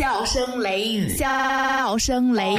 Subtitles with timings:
[0.00, 2.58] 笑声雷雨，笑声雷雨。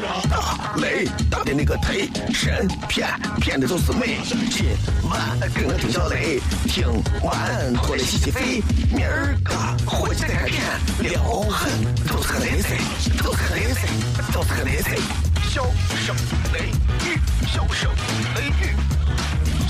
[0.00, 3.06] 大雷大的那个忒神骗
[3.42, 4.20] 骗的都是美。
[4.24, 4.64] 今
[5.02, 6.86] 晚跟我听小雷，听
[7.22, 8.62] 完过来洗洗肺。
[8.90, 9.52] 明儿个
[9.84, 10.62] 火气再开片，
[11.00, 11.70] 撩狠
[12.08, 12.78] 都是个雷菜，
[13.22, 13.86] 都是个雷菜，
[14.32, 14.96] 都是个雷菜。
[15.50, 15.62] 笑
[16.06, 16.16] 声
[16.54, 16.70] 雷
[17.04, 17.90] 雨，笑声
[18.34, 18.72] 雷雨，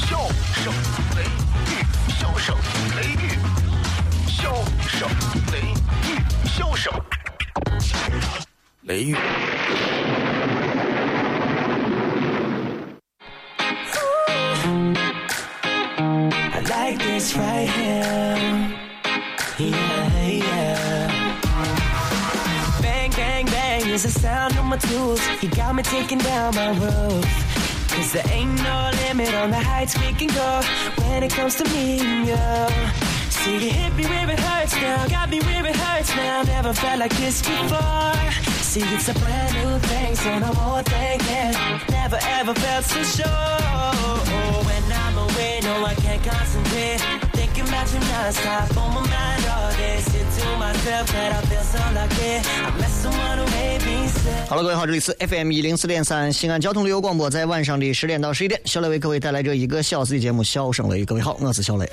[0.06, 0.28] 笑
[0.62, 0.72] 声
[1.16, 1.24] 雷
[1.66, 1.82] 雨，
[2.20, 2.54] 笑声
[2.94, 3.26] 雷雨，
[4.41, 4.53] 笑
[4.87, 5.07] 声
[5.51, 5.73] 雷雨，
[6.47, 6.91] 笑声
[8.83, 9.15] 雷雨。
[16.53, 18.37] I like this right here.
[19.57, 21.07] Yeah, yeah.
[22.81, 25.21] Bang, bang, bang is the sound of my tools.
[25.41, 27.25] You got me taking down my roof.
[27.89, 30.61] Cause there ain't no limit on the heights we can go
[31.03, 32.37] when it comes to me and you.
[33.42, 36.42] See, you hit me where it hurts now, got me where it hurts now.
[36.44, 38.14] Never felt like this before.
[38.62, 41.50] See, it's a brand new thing, so no more thinking.
[41.90, 43.26] Never ever felt so sure.
[44.62, 47.02] When I'm away, no, I can't concentrate.
[47.34, 49.98] Thinking about you nonstop on my mind all day.
[50.00, 52.38] Sit to myself that I feel so lucky.
[52.38, 54.46] I met someone who made me say.
[54.48, 61.02] 好了，各位好，这里是 FM 一零四点三西安交通旅游广播，在晚上的十点到十一点，小雷为各位带来这一个小时的节目《笑声雷雨》。
[61.04, 61.90] 各位好，我是小雷。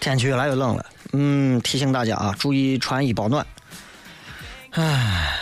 [0.00, 3.46] 天气越来越冷了，嗯，提醒大家啊，注意穿衣保暖。
[4.72, 5.32] 唉，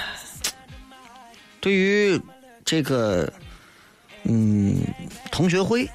[1.60, 2.20] 对于
[2.64, 3.32] 这个，
[4.24, 4.76] 嗯，
[5.32, 5.88] 同学会，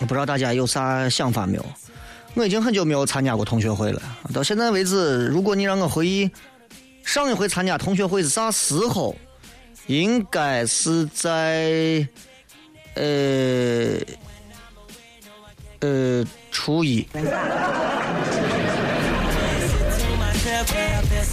[0.00, 1.64] 不知道大家有啥想法没有？
[2.34, 4.00] 我已经很久没有参加过同学会了，
[4.32, 6.30] 到现在为止，如果你让我回忆
[7.04, 9.14] 上一回参加同学会是啥时候，
[9.86, 12.06] 应该是在，
[12.94, 13.98] 呃，
[15.80, 17.06] 呃，初一。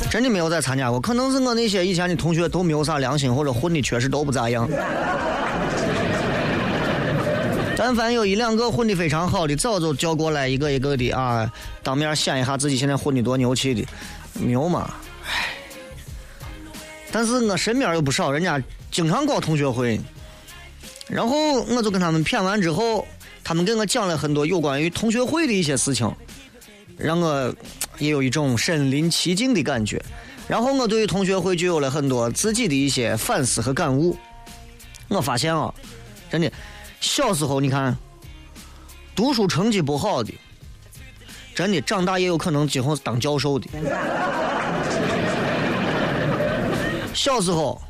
[0.10, 4.68] 真的没有再参加过，可能是我那些以前的同学都没有啥良心，或者混的确实都不咋样。
[7.90, 11.52] 但凡有一两个混的非常好的，早就叫过来一个一个的啊，
[11.82, 13.84] 当面显一下自己现在混的多牛气的，
[14.34, 14.94] 牛嘛？
[15.26, 15.48] 唉。
[17.12, 18.62] 但是我身边有不少人家
[18.92, 20.00] 经常搞同学会，
[21.08, 23.08] 然后我就跟他们谝完之后，
[23.44, 26.16] 他们给我讲了很多有关于同学会的一些事情，
[26.96, 27.52] 让我
[27.98, 30.00] 也有一种身临其境的感觉。
[30.48, 34.16] 然后我对于同学会就有了很多自己的一些反思和感悟。
[35.08, 35.74] 我发现啊，
[36.30, 36.52] 真的，
[37.00, 37.98] 小时候你看，
[39.16, 40.34] 读书成绩不好的，
[41.56, 43.68] 真的长大也有可能今后是当教授的。
[47.14, 47.82] 小时候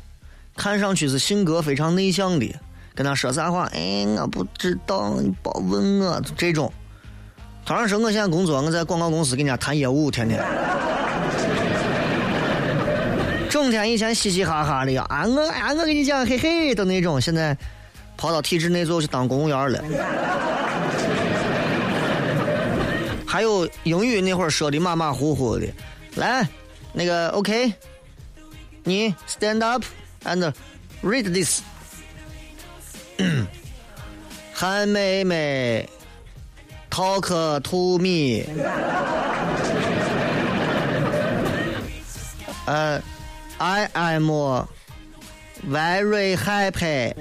[0.56, 2.52] 看上去是性格非常内向的，
[2.94, 6.72] 跟他说啥话，哎，我不知道，你别问我这种。
[7.64, 10.42] 突然说我现在工作，我在广告公司给人家谈业务，天天，
[13.48, 17.56] 整天以前嘻嘻哈哈的啊，我啊我跟你讲，嘿嘿的那种，现在
[18.20, 19.82] 跑到体制内就去当公务员了。
[23.26, 25.66] 还有英语那会儿说的马马虎虎的，
[26.16, 26.46] 来，
[26.92, 27.72] 那个 OK，
[28.84, 29.82] 你 stand up
[30.24, 30.52] and
[31.02, 31.62] read this。
[34.52, 35.88] 韩妹妹
[36.90, 38.44] ，talk to me。
[42.66, 43.00] 呃、
[43.58, 44.30] i am
[45.66, 47.14] very happy。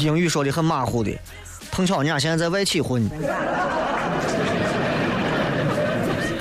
[0.00, 1.12] 英语说的很马虎的，
[1.70, 3.08] 碰巧人家现在在外企混，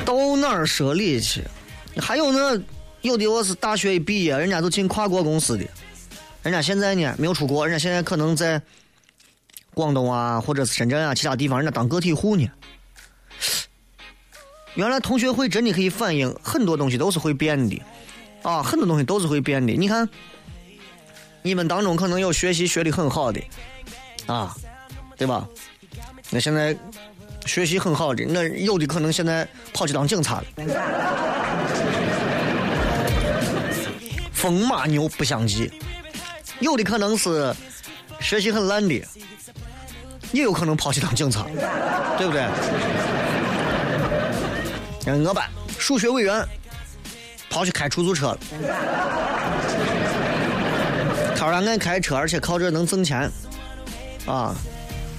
[0.05, 1.43] 到哪儿说理去？
[1.99, 2.61] 还有那
[3.01, 5.65] 有的我是大学一毕业，人家都进跨国公司的，
[6.43, 8.61] 人家现在呢没有出国，人家现在可能在
[9.73, 12.47] 广东啊，或者是深圳啊其他地方，人家当个体户呢。
[14.75, 17.81] 原来同学会真的可以反映很多东西都是会变的，
[18.43, 19.73] 啊，很多东西都是会变的。
[19.73, 20.07] 你看，
[21.47, 23.41] 你们当中可能有学习学的很好的，
[24.25, 24.53] 啊，
[25.15, 25.47] 对吧？
[26.29, 26.75] 那现在
[27.45, 30.43] 学习很好的，那有的可能现在跑去当警察了。
[34.33, 35.71] 风马牛不相及，
[36.59, 37.55] 有的可能是
[38.19, 39.01] 学习很烂的，
[40.33, 41.45] 也有可能跑去当警察，
[42.17, 42.45] 对不对？
[44.99, 46.45] 像我班数学委员
[47.49, 48.39] 跑去开出租车了，
[51.51, 53.29] 他说爱开车，而且靠这能挣钱，
[54.25, 54.55] 啊，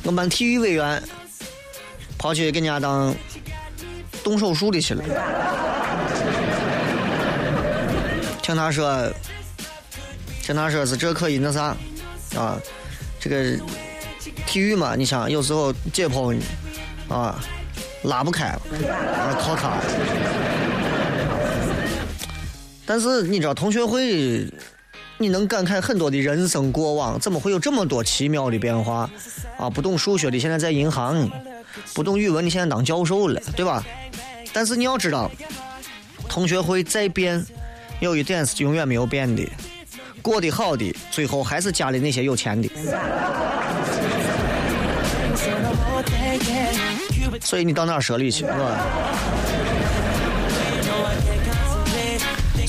[0.05, 1.03] 我们体育委员
[2.17, 3.15] 跑去给人家当
[4.23, 5.03] 动手术的去了。
[8.43, 9.11] 听他说，
[10.43, 11.77] 听他说是这可以那啥
[12.37, 12.59] 啊，
[13.21, 13.59] 这个
[14.47, 16.37] 体育嘛，你想有时候解剖
[17.09, 17.39] 啊
[18.05, 19.79] 拉不开，啊靠他。
[22.87, 24.51] 但是你知道同学会，
[25.21, 29.11] 你能感慨很多的人生过往，怎么会有这么多奇妙的变化？
[29.59, 31.29] 啊，不懂数学的现在在银行，
[31.93, 33.85] 不懂语文的现在当教授了，对吧？
[34.53, 35.29] 但是你要知道，
[36.29, 37.45] 同学会再变，
[37.99, 39.43] 有一点是永远没有变的，
[40.23, 42.71] 过得好的，最后还是家里那些有钱的。
[47.41, 48.85] 所以你到哪儿说理去，是吧？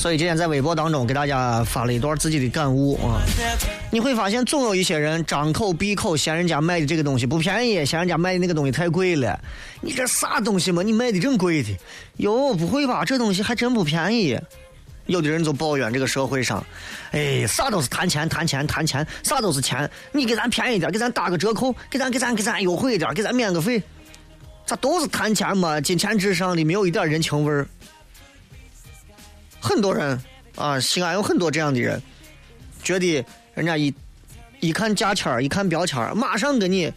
[0.00, 3.20] 所以今天在微博当中给大家发了一段自己的感悟啊，
[3.90, 9.38] 你会发现总有一些人张口闭口嫌人家卖的这个东西不便宜，嫌人家卖的那个东西太贵了。
[9.82, 10.82] 你这啥东西嘛？
[10.82, 11.76] 你卖的这贵的？
[12.16, 13.04] 哟，不会吧？
[13.04, 14.40] 这东西还真不便宜。
[15.04, 16.64] 有的人就抱怨这个社会上，
[17.10, 19.90] 哎，啥都是谈钱，谈钱，谈钱，啥都是钱。
[20.12, 23.82] 你给咱便宜点，给咱打个折扣，给咱给咱给咱优惠一点，给咱免个费，
[24.64, 25.78] 咋都是谈钱嘛？
[25.78, 27.68] 金钱至上的，没有一点人情味儿。
[29.60, 30.18] 很多人
[30.56, 32.00] 啊，西安有很多这样的人，
[32.82, 33.24] 觉得
[33.54, 33.94] 人家一
[34.60, 36.92] 一看价签，一看标签，马上给你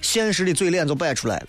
[0.00, 1.48] 现实的嘴脸就摆出来了，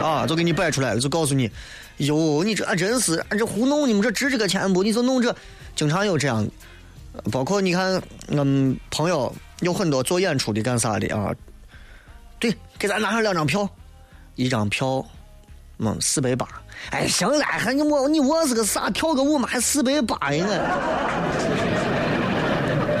[0.04, 1.50] 啊，就给你摆出来了，就告诉你，
[1.98, 4.82] 哟，你这真是，这糊弄你们这值这个钱不？
[4.82, 5.34] 你就弄这，
[5.76, 6.46] 经常有这样，
[7.30, 11.34] 包括你看，嗯，朋友有很多做演出的干啥的啊？
[12.38, 13.68] 对，给咱拿上两张票，
[14.34, 15.04] 一张票，
[15.78, 16.46] 嗯，四百八。
[16.90, 18.90] 哎，行了，还你我你我是个啥？
[18.90, 20.46] 跳个舞嘛，还四百八呀？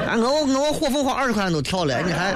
[0.08, 2.34] 俺我我我火凤凰二十块钱都跳了，你还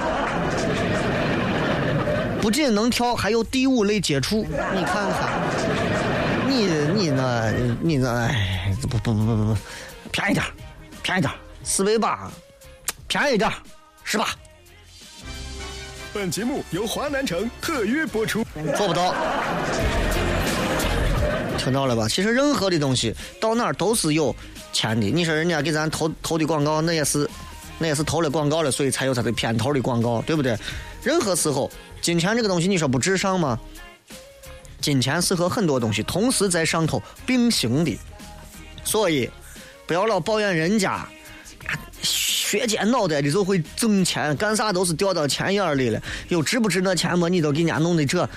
[2.41, 5.29] 不仅能跳，还有第五类接触，你看看，
[6.47, 6.65] 你
[6.95, 7.51] 你那
[7.81, 9.57] 你那哎，不不不不不不，
[10.11, 10.45] 便宜点，
[11.01, 11.33] 便宜点，
[11.63, 12.31] 四百八，
[13.07, 13.51] 便宜点，
[14.03, 14.29] 是吧？
[16.13, 18.45] 本节目由华南城特约播出，
[18.77, 19.13] 做不到。
[21.65, 22.07] 听到了吧？
[22.07, 24.33] 其实任何的东西到哪儿都是有
[24.71, 25.07] 钱的。
[25.07, 27.27] 你说人家给咱投投的广告，那也是，
[27.79, 30.55] 那也是投了广告了，所以才有他的片头的广告，对不对？
[31.01, 31.71] 任何时候，
[32.01, 33.59] 金钱这个东西，你说不至上吗？
[34.79, 37.97] 金钱是和很多东西同时在上头并行的，
[38.83, 39.27] 所以
[39.87, 41.03] 不要老抱怨人家，
[42.03, 47.27] 削尖脑袋的就会挣钱，干啥都是掉到钱眼里了，又值不值那钱嘛？
[47.27, 48.29] 你都给人家弄的这。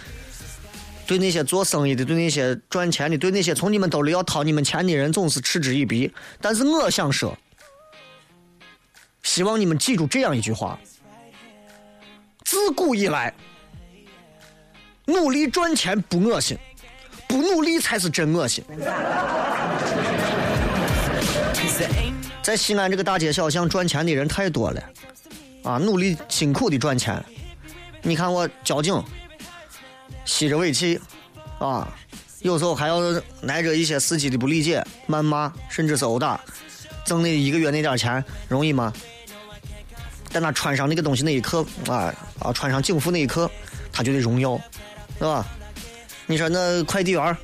[1.08, 6.12] 对那些做生意的，对那些赚钱的，对那些从你们兜里要掏你们钱的人，总是嗤之以鼻。
[6.38, 7.34] 但是我想说，
[9.22, 10.78] 希望你们记住这样一句话：
[12.44, 13.32] 自古以来，
[15.06, 16.58] 努力赚钱不恶心，
[17.26, 18.62] 不努力才是真恶心。
[22.42, 24.82] 在西安这个大街小巷赚钱的人太多了，
[25.64, 27.24] 啊，努力辛苦的赚钱。
[28.02, 29.02] 你看我交警。
[30.28, 31.00] 吸着尾气，
[31.58, 31.88] 啊，
[32.40, 33.00] 有时候还要
[33.46, 36.38] 挨着一些司机的不理解、谩骂，甚至是殴打，
[37.06, 38.92] 挣那一个月那点钱容易吗？
[40.30, 43.50] 但他穿上那个东西那一刻，啊啊，穿上警服那一刻，
[43.90, 44.60] 他觉得荣耀，
[45.18, 45.46] 是吧？
[46.26, 47.36] 你说那快递员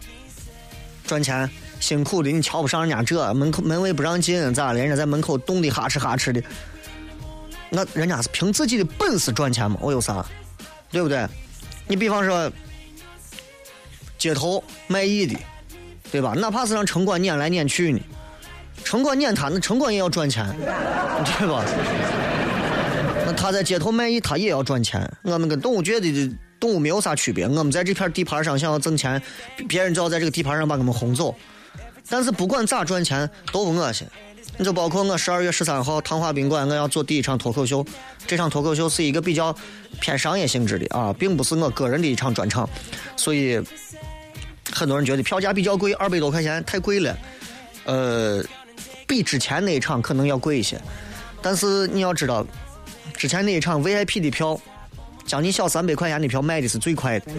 [1.06, 1.48] 赚钱
[1.80, 4.78] 辛苦的，你瞧不上人家这门口门卫不让进，咋的？
[4.78, 6.42] 人家在门口冻得哈哧哈哧的，
[7.70, 9.78] 那人家是凭自己的本事赚钱嘛？
[9.80, 10.24] 我有啥？
[10.92, 11.26] 对不对？
[11.88, 12.52] 你比方说。
[14.24, 15.38] 街头卖艺的，
[16.10, 16.32] 对吧？
[16.34, 18.00] 哪怕是让城管撵来撵去呢，
[18.82, 21.62] 城管撵他，那城管也要赚钱， 对吧？
[23.26, 25.06] 那他在街头卖艺，他也要赚钱。
[25.24, 27.46] 我们跟动物界的动物没有啥区别。
[27.46, 29.20] 我们在这片地盘上想要挣钱，
[29.68, 31.34] 别人就要在这个地盘上把我们轰走。
[32.08, 34.06] 但是不管咋赚钱都不恶心。
[34.56, 37.84] 你就包括我十二月十三号唐华宾馆，我要做第一场脱口秀。
[38.26, 39.54] 这场脱口秀是一个比较
[40.00, 42.66] 偏商业性质的啊，并不是我个人的一场专场，
[43.16, 43.60] 所以。
[44.74, 47.16] 很多人觉得票价比较贵，二百多块钱太贵了，
[47.84, 48.42] 呃，
[49.06, 50.76] 比之前那一场可能要贵一些。
[51.40, 52.44] 但是你要知道，
[53.16, 54.60] 之前那一场 VIP 的票，
[55.24, 57.26] 将近小三百块钱的票卖的是最快的。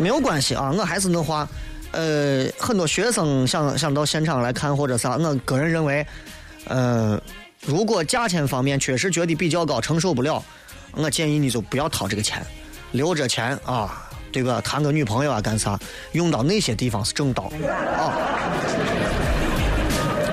[0.00, 1.48] 没有关系啊，我还是那话，
[1.92, 6.04] 呃，很多学生想想到现场来看或者啥，我个人认为，
[6.64, 7.20] 呃，
[7.64, 10.42] 如果价钱方面确实觉得比较高，承受不了，
[10.92, 12.44] 我建议你就不要掏这个钱，
[12.92, 14.09] 留着钱啊。
[14.32, 14.60] 对吧？
[14.60, 15.78] 谈个女朋友啊，干啥？
[16.12, 17.50] 用到那些地方是正道
[17.98, 18.14] 啊！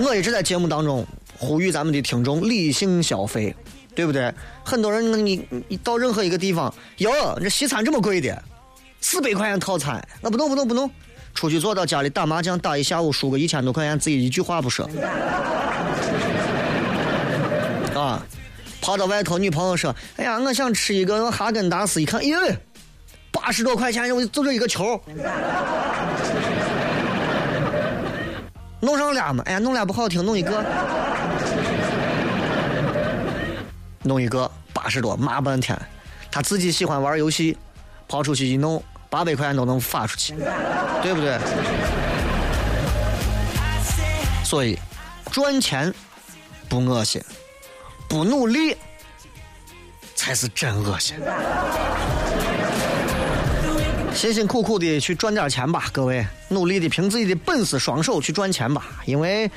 [0.01, 1.06] 我一直在节目当中
[1.38, 3.56] 呼吁咱们的听众理性消费
[3.96, 4.32] 对不对？
[4.63, 7.12] 很多人你你到任何一个地方，哟，
[7.42, 8.44] 这西餐这么贵的，
[9.01, 10.89] 四百块钱套餐，那不弄不弄不弄，
[11.34, 14.88] 出去坐到家里打麻将打一下午，输个一千多块钱，自己一句话不说。
[17.96, 18.24] 啊，
[18.80, 22.36] 跑到外头，女朋友说：“哎呀，我想吃一个哈根达斯。”一看，咦，
[23.39, 25.01] 八十多块钱，我就这一个球。
[28.79, 29.44] 弄上俩嘛？
[29.46, 30.63] 哎呀，弄俩不好听，弄一个。
[34.03, 35.79] 弄一个八十多，骂半天。
[36.32, 37.58] 他自己喜欢玩游戏，
[38.08, 40.34] 跑出去一弄，八百块钱都能发出去，
[41.01, 41.38] 对不对？
[44.44, 44.77] 所以，
[45.32, 45.94] 赚钱
[46.67, 47.22] 不恶心。
[48.10, 48.75] 不努力
[50.15, 51.17] 才是真恶心。
[54.18, 59.00] 辛辛苦苦的去赚点钱吧，各位，努力的凭自己的本事双手去赚钱吧。
[59.06, 59.48] 因为，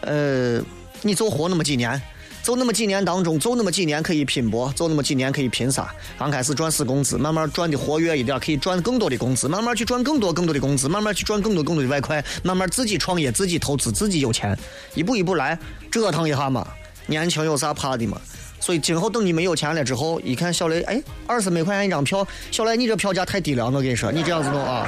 [0.00, 0.60] 呃，
[1.02, 2.02] 你就活那么几年，
[2.42, 5.94] 就那么几年当中，就那么几年可以拼搏，就那么几年可以拼啥？
[6.18, 14.58] 刚开始赚死工资，慢慢赚的活跃一点，可以赚更多的工资，慢慢去赚更多更多的工资，慢慢去赚更多更多的外快，慢慢自己创业，自己投资，自己有钱，
[14.96, 15.56] 一步一步来，
[15.92, 16.66] 折腾一下嘛。
[17.06, 18.20] 年轻有啥怕的嘛？
[18.60, 24.86] 所以今后等你们有钱了之后，一看小雷，哎，二十美块钱一张票，小雷你这票价太低了，我跟你说，你这样子弄啊，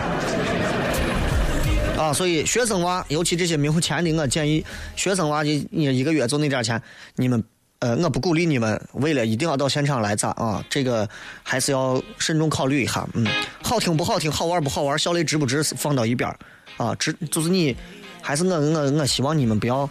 [1.97, 4.65] 啊，所以学生娃，尤其这些没有钱的，我建议
[4.97, 6.83] 学生娃，你你一个月就那点钱，
[7.17, 7.43] 你们，
[7.79, 10.65] 呃，我不鼓励你们为了一定要到现场来咋啊？
[10.69, 11.09] 这个
[11.43, 13.27] 还是要慎重考虑一下，嗯，
[13.63, 16.29] 好听不好听，好玩不好玩，小雷值不值放到一边
[16.77, 17.77] 啊，值就是你，
[18.21, 19.89] 还是我我我希望你们不要。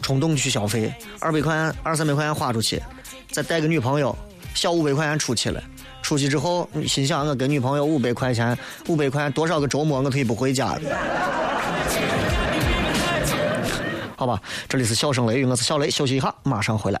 [0.00, 2.80] 冲动去消费，二百块钱、二三百块钱花出去，
[3.30, 4.16] 再带个女朋友，
[4.54, 5.62] 小五百块钱出去了。
[6.02, 8.56] 出去之后，心想我跟女朋友五百块钱，
[8.86, 10.78] 五百块多少个周末我可以不回家。
[14.16, 17.00] 好吧，这里是笑声雷雨，我是小雷，休息一下，马上回来。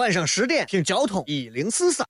[0.00, 2.06] 晚上十点听交通一零四三。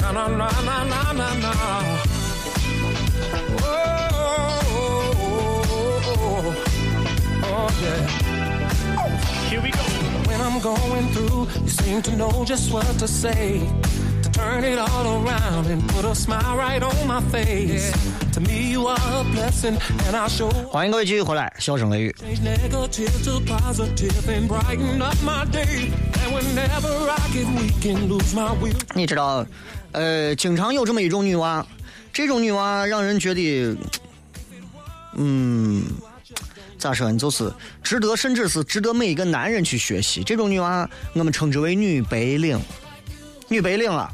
[0.00, 1.52] na na na na na na.
[3.62, 3.74] Oh,
[6.06, 6.54] oh,
[7.42, 8.06] oh, yeah.
[9.50, 9.82] Here we go.
[10.28, 13.60] When I'm going through, you seem to know just what to say.
[14.48, 17.92] Turn it all around and put a smile right on my face.
[18.32, 19.76] To me, you are a blessing,
[20.06, 20.48] and I'll show.
[20.70, 22.16] 欢迎各位继续回来，笑声雷雨。
[22.42, 25.90] Negative to positive and brighten up my day.
[26.14, 28.74] And whenever I get weak and lose my will.
[28.94, 29.44] 你知道
[29.92, 31.66] 呃，经常有这么一种女娃，
[32.10, 33.76] 这种女娃让人觉得，
[35.12, 35.84] 嗯，
[36.78, 37.52] 咋说呢，就是
[37.82, 40.22] 值得，甚至是值得每一个男人去学习。
[40.24, 42.58] 这种女娃，我们称之为女白领，
[43.48, 44.10] 女白领啊。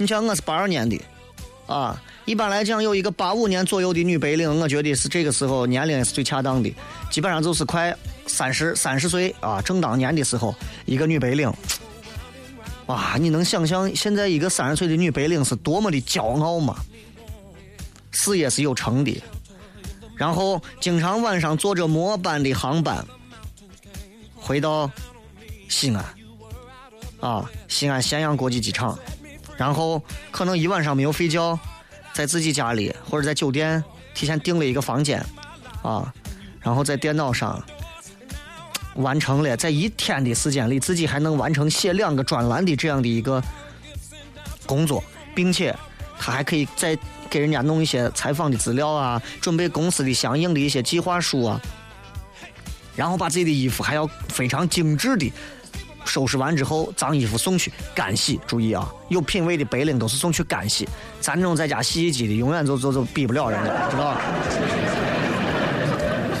[0.00, 0.98] 你像我是八二年的，
[1.66, 6.74] 啊，一般来讲有一个八五年左右的女白领，我觉得是这个时候年龄是最恰当的，
[7.10, 7.94] 基本上就是快
[8.26, 10.54] 三十三十岁啊，正当年的时候，
[10.86, 11.52] 一个女白领。
[12.86, 16.78] 哇，你能想象现在一个三十岁的女白领是多么的骄傲吗？
[18.10, 19.22] 事业是有成的，
[20.16, 23.04] 然后经常晚上坐着末班的航班
[24.34, 24.90] 回到
[25.68, 26.02] 西安，
[27.20, 28.98] 啊，西安咸阳国际机场，
[29.60, 31.58] 然后可能一晚上没有睡觉，
[32.14, 35.22] 在自己家里或者在酒店提前订了一个房间，
[35.82, 36.10] 啊，
[36.62, 37.62] 然后在电脑上。
[38.96, 43.42] 完成了，在一天的时间里，自己还能完成写两个专栏的这样的一个
[44.66, 45.02] 工作，
[45.34, 45.74] 并且
[46.18, 46.98] 他还可以再
[47.30, 51.60] 给人家弄一些采访的资料啊，准备公司的相应的一些计划书啊，
[52.96, 55.32] 然后把自己的衣服还要非常精致的
[56.10, 58.40] 收拾完之后，脏衣服送去干洗。
[58.44, 60.88] 注意啊，有品位的白领都是送去干洗，
[61.20, 64.20] 咱这种在家洗衣机的，永远就就就比不了人家，知道吧？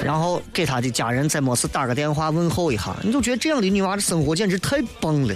[0.04, 5.32] 然后给他的家人在没事打个电话问候一下，你就觉得这样的女娃的生活简直太棒了。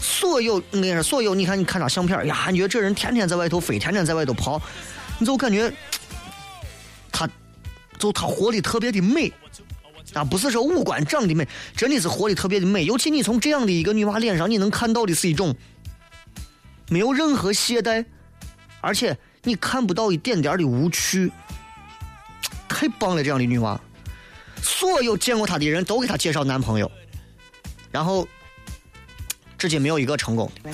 [0.00, 4.58] 所有我跟你说，所有你看你看她相片呀，你觉得这人天天在外头飞，天天在外头跑，
[5.18, 5.70] 你就感觉
[7.12, 7.28] 她
[7.98, 9.30] 就她活的特别的美
[10.14, 11.46] 啊，不是说五官长得美，
[11.76, 12.84] 真的是活的特别的美。
[12.84, 15.54] 尤其你从这样的一个女娃脸上，你能看到的是一种
[16.88, 18.04] 没有任何懈怠，
[18.80, 21.30] 而且你看不到一点点的无趣。
[22.68, 23.80] 太棒了，这样的女娃，
[24.62, 26.90] 所有见过她的人都给她介绍男朋友，
[27.90, 28.26] 然后
[29.56, 30.70] 至今没有一个成功的。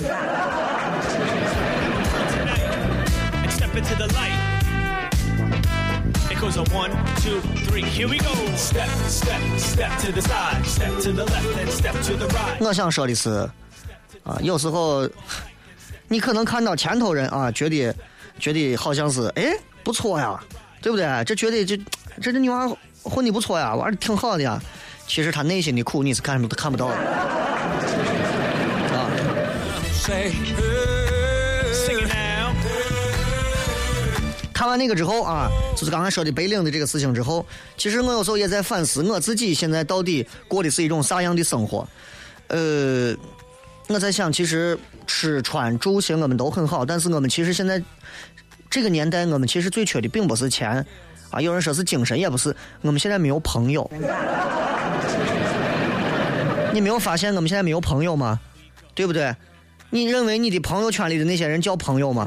[6.45, 6.91] Goes a one,
[7.23, 8.31] two, three, here we go.
[8.55, 12.57] Step, step, step to the side, step to the left, and step to the right.
[12.59, 13.49] 我想说的是，
[14.23, 15.09] 啊，有时候
[16.07, 17.91] 你可能看到前头人啊，觉得
[18.37, 20.39] 觉得好像是哎不错呀，
[20.83, 21.23] 对不对？
[21.25, 21.75] 这觉得这
[22.21, 22.69] 这这女娃
[23.01, 24.61] 混的不错呀，玩的挺好的呀。
[25.07, 26.95] 其实她内心的苦你是看不看不到的。
[26.95, 27.01] 啊，
[34.55, 37.45] 看完那个之后啊，就是刚才说的白领的这个事情之后，
[37.75, 41.85] 其实我有时候也在反思我自己现在到底过的是一种啥样的生活。
[42.47, 43.13] 呃，
[43.89, 47.83] 我在想，其实吃穿住行我们都很好，但是我们其实现在
[48.69, 50.85] 这个年代，我们其实最缺的并不是钱
[51.31, 53.91] 啊，有人说是精神，也不是，我们现在没有朋友。
[56.71, 58.39] 你没有发现我们现在没有朋友吗？
[58.93, 59.35] 对不对？
[59.89, 62.25] 你认为你的朋友圈里的那些人叫朋友吗？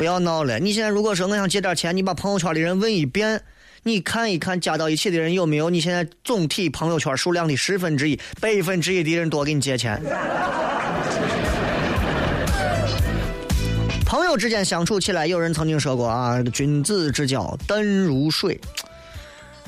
[0.00, 0.58] 不要闹了！
[0.58, 3.38] 你现在如果说我想借点钱，你把朋友圈的人问一遍，
[3.82, 10.02] 你看一看加到一起的人有没有你现在总体朋友圈数量的十分之一、百分之一的人多给你借钱。
[14.06, 18.58] 朋友之间相处起来，有人曾经说过啊，君子之交淡如水。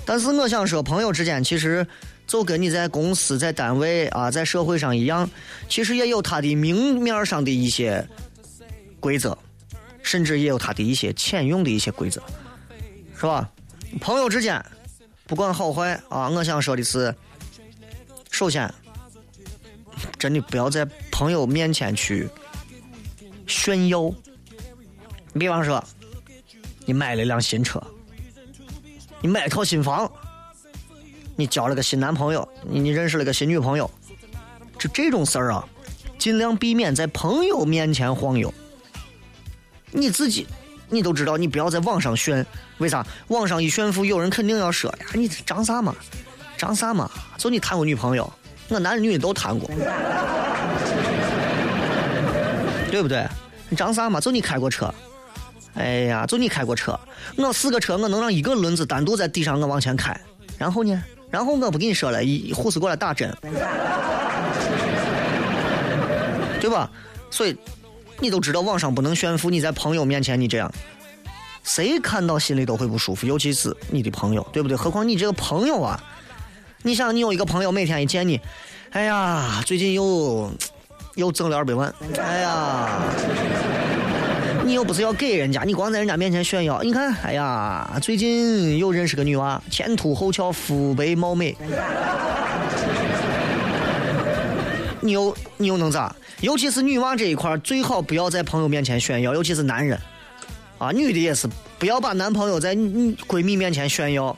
[0.07, 1.87] 但是我想说，朋友之间其实
[2.27, 5.29] 就跟你在公司、在单位啊、在社会上一样，
[5.69, 8.09] 其实也有它的明面上的一些
[8.99, 9.37] 规则。
[10.03, 12.23] 甚至也有他的一些潜用的一些规则，
[13.17, 13.49] 是吧？
[14.01, 14.65] 朋友之间，
[15.27, 17.15] 不管好坏啊，我想说的是，
[18.31, 18.73] 首先，
[20.19, 22.29] 真的不要在朋友面前去
[23.47, 24.13] 炫耀。
[25.33, 25.83] 你比方说，
[26.85, 27.83] 你买了一辆新车，
[29.21, 30.11] 你买了套新房，
[31.37, 33.91] 你交了个新男朋友，你你认识了个新女朋友，
[34.79, 35.69] 就这种事儿啊，
[36.19, 38.53] 尽量避免在朋友面前晃悠。
[39.93, 40.47] 你自己，
[40.89, 42.45] 你都知道，你不要在网上炫。
[42.79, 43.07] 为啥？
[43.29, 45.95] 网上一炫富，有人肯定要说呀，你长啥嘛？
[46.57, 47.11] 长啥嘛？
[47.37, 48.33] 就你谈过女朋友，
[48.69, 49.69] 我男的女的都谈过，
[52.91, 53.27] 对不对？
[53.69, 54.19] 你长啥嘛？
[54.19, 54.93] 就你开过车，
[55.75, 56.99] 哎呀，就你开过车，
[57.37, 60.19] 我四个车，我能让一个轮子单独在地上我往前开，
[60.59, 61.03] 然后呢？
[61.31, 62.19] 然后我不跟你说了，
[62.55, 63.33] 护士过来打针，
[66.61, 66.91] 对吧？
[67.31, 67.57] 所以。
[68.21, 70.73] 你都知道网上不能炫富，你在朋友面前你这样，
[71.65, 74.77] 谁看到心里都会不舒服，尤其是你的朋友，对不对？
[74.77, 76.01] 何况你这个朋友啊，
[76.83, 78.41] 你想你有一个朋友每天一见你，
[78.91, 80.51] 哎呀，最近又
[81.17, 83.03] 又挣了二百万，哎呀，
[84.65, 91.57] 你又不是要给人家，你光在人家面前炫耀，你看，哎呀，最近又认识个女娃，前凸后翘，肤白貌美，
[95.01, 96.15] 你又你又能咋？
[96.43, 99.97] 尤其是女娃这一块最好不要在朋友面前炫耀，尤其是男人，
[100.77, 101.47] 啊，女的也是，
[101.79, 104.37] 不要把男朋友在你闺蜜面前炫耀，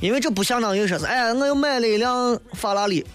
[0.00, 3.06] 因为这不相当于说是，哎，我又买了一辆法拉利，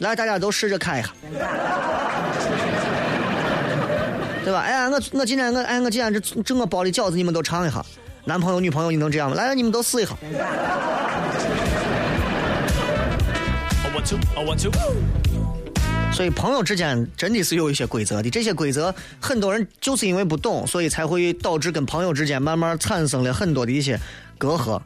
[0.00, 1.08] 来，大家都试着开一下，
[4.44, 4.60] 对吧？
[4.60, 7.82] 哎，我我今天我哎我今天这这我包的饺子你们都尝一下，
[8.26, 9.36] 男朋友女朋友你能这样吗？
[9.36, 10.14] 来，你们都试一下。
[13.82, 14.70] A one, two, a one, two.
[16.18, 23.96] 所以朋友之间真的是有一些规则的，这些规则很多人就是因为不懂，所以才会导致跟朋友之间慢慢产生了很多的一些
[24.36, 24.82] 隔阂，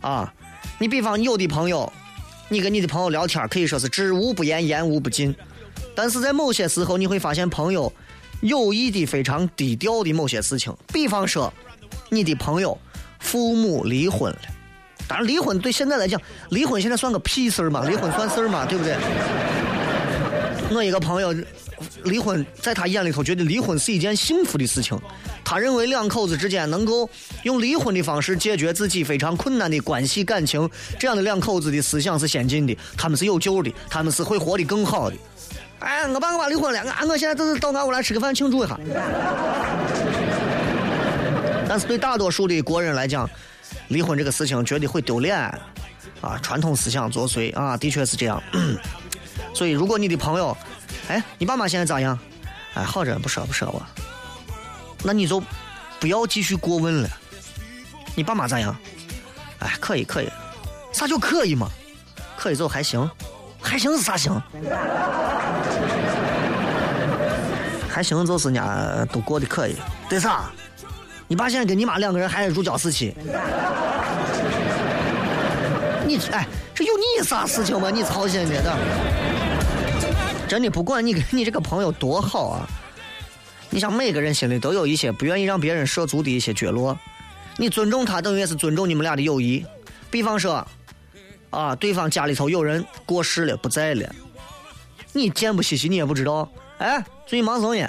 [0.00, 0.32] 啊，
[0.78, 1.92] 你比方有的朋友，
[2.48, 5.36] 你跟你的朋友聊天可以说是知无不言，言无不尽，
[5.94, 7.92] 但是在某些时候你会发现朋友
[8.40, 11.52] 有意的非常低调的某些事情，比方说
[12.08, 12.78] 你的朋友
[13.18, 14.38] 父母离婚了。
[15.06, 17.84] 当然，离婚对现在来讲，离婚现在算个屁事儿嘛？
[17.84, 18.64] 离婚算事儿嘛？
[18.64, 18.96] 对不对？
[20.76, 21.34] 我一个朋友
[22.04, 24.98] 离婚，在他眼里头觉得离婚是一件幸福的事情，
[25.44, 27.08] 他认为两口子之间能够
[27.42, 35.16] 用离婚的方式解决自己非常困难的关系感情，这样的两口子的思想是先进的，他们是有救的，他们是会活得更好的。
[35.80, 38.78] 哎，我爸我妈离婚了，俺我现在就是到俺屋来吃个饭庆祝一下。
[41.68, 43.28] 但是对大多数的国人来讲，
[43.88, 45.36] 离婚这个事情觉得会丢脸，
[46.20, 48.42] 啊，传统思想作祟啊，的确是这样。
[49.52, 50.56] 所以，如果你的朋友，
[51.08, 52.18] 哎，你爸妈现在咋样？
[52.74, 53.82] 哎，好着，不说不说我。
[55.02, 55.42] 那你就
[55.98, 57.08] 不要继续过问了。
[58.14, 58.74] 你爸妈咋样？
[59.58, 60.28] 哎，可以可以，
[60.92, 61.68] 啥叫可以嘛？
[62.36, 63.10] 可以就还行，
[63.60, 64.40] 还行是啥行？
[67.88, 69.76] 还行就是人家都过得可以，
[70.08, 70.50] 对啥？
[71.28, 73.14] 你爸现在跟你妈两个人还是如胶似漆。
[76.06, 77.90] 你哎，这有你啥事情吗？
[77.90, 78.76] 你操心的的。
[80.50, 82.68] 真的不管你跟你这个朋友多好啊，
[83.70, 86.98] 你想每个人心里都有一些不愿意让别人涉足的一些角落，
[87.56, 89.64] 你尊重他，等于也是尊重你们俩的友谊。
[90.10, 90.66] 比方说，
[91.50, 94.12] 啊，对方家里头有人过世了，不在了，
[95.12, 96.50] 你见不稀奇，你也不知道。
[96.78, 97.88] 哎，最近忙什么呢？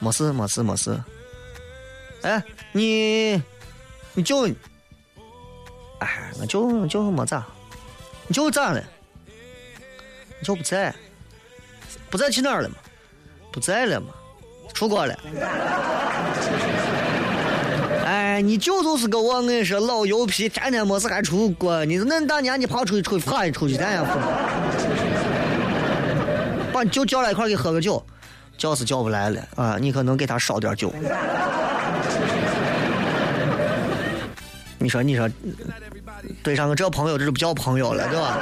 [0.00, 1.00] 没事，没事，没事。
[2.22, 3.40] 哎，你，
[4.14, 4.48] 你就，
[6.00, 7.46] 哎，我就我舅没咋，
[8.26, 8.82] 你就咋了？
[10.40, 10.92] 你就不在，
[12.10, 12.74] 不在去哪儿了嘛？
[13.52, 14.08] 不在了嘛？
[14.72, 15.14] 出国了。
[18.04, 21.84] 哎，你舅就是个我跟你说老油皮，天天没事还出国。
[21.84, 24.06] 你恁大年你跑出去出去跑一出去，咱也不。
[26.72, 28.04] 把你舅叫来一块给喝个酒，
[28.58, 29.76] 叫是叫不来了啊！
[29.80, 30.92] 你可能给他烧点酒。
[34.78, 35.30] 你说，你说，
[36.42, 38.38] 对上个这朋友，这就不叫朋友了，对吧？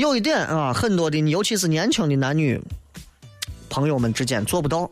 [0.00, 2.58] 有一点啊，很多的，尤其是年轻的男女
[3.68, 4.90] 朋友们之间做不到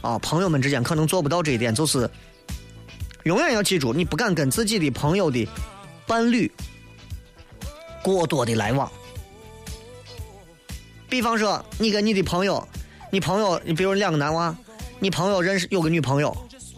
[0.00, 2.08] 啊，朋友们之间可能做不到这一点，就是
[3.24, 5.46] 永远要记住，你不敢跟自己的朋友的
[6.06, 6.50] 伴侣
[8.02, 8.90] 过多的来往。
[11.06, 12.66] 比方说，你跟你的朋友，
[13.10, 14.56] 你朋友，你比如两个男娃，
[15.00, 16.34] 你朋友认识有个女朋友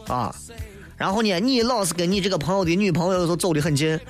[0.09, 0.35] 啊。
[0.96, 4.01] 然后呢，你老是跟你这个朋友的女朋友有时候走得很近，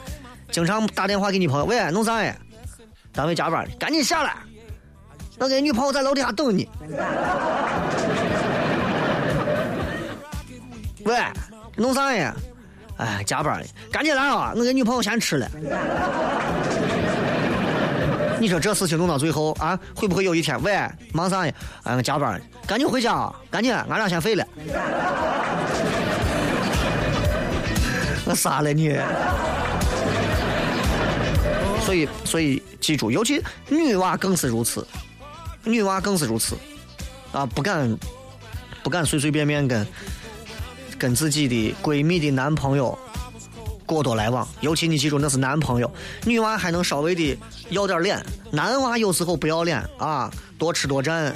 [0.51, 2.35] 经常打电话给你朋友，喂，弄啥呀？
[3.13, 4.37] 单位加班，赶紧下来，
[5.39, 6.69] 我给女朋友在楼底下等你。
[11.05, 11.19] 喂，
[11.77, 12.35] 弄啥呀？
[12.97, 14.53] 哎，加班呢，赶紧来啊！
[14.57, 15.49] 我给女朋友先吃了。
[18.39, 20.79] 你说这事情弄到最后啊，会不会有一天，喂，
[21.13, 21.53] 忙啥呀？
[21.85, 23.35] 哎，我加班呢，赶紧回家啊！
[23.51, 24.45] 赶紧，俺俩先废了。
[28.25, 28.97] 我杀了你！
[31.85, 34.87] 所以，所以记住，尤其女娃更是如此，
[35.65, 36.57] 女娃更是如此，
[37.33, 37.99] 啊，不敢，
[38.83, 39.87] 不敢随随便便跟
[40.99, 42.97] 跟自己的闺蜜的男朋友
[43.85, 44.47] 过多来往。
[44.61, 45.91] 尤其你记住，那是男朋友，
[46.25, 47.37] 女娃还能稍微的
[47.71, 51.35] 要点脸，男娃有时候不要脸啊，多吃多占。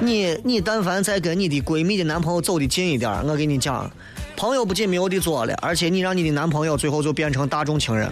[0.00, 3.90] 你你但凡再跟你的闺蜜的男朋友走的近一点，我跟你讲，
[4.36, 8.10] 朋友不仅没有的做了，而且你让你的男朋友最后就变成大众情人。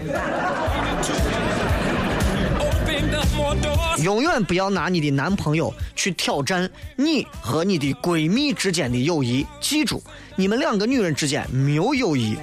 [3.99, 9.47] 永远不要拿你的男朋友去挑战你和你的闺蜜之间的友谊。
[9.61, 10.03] 记住，
[10.35, 12.37] 你们两个女人之间没有友谊。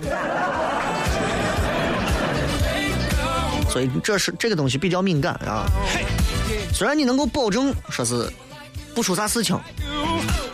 [3.70, 5.66] 所以这是这个东西比较敏感啊。
[6.74, 8.32] 虽然你能够保证说是。
[8.94, 9.58] 不出啥事情，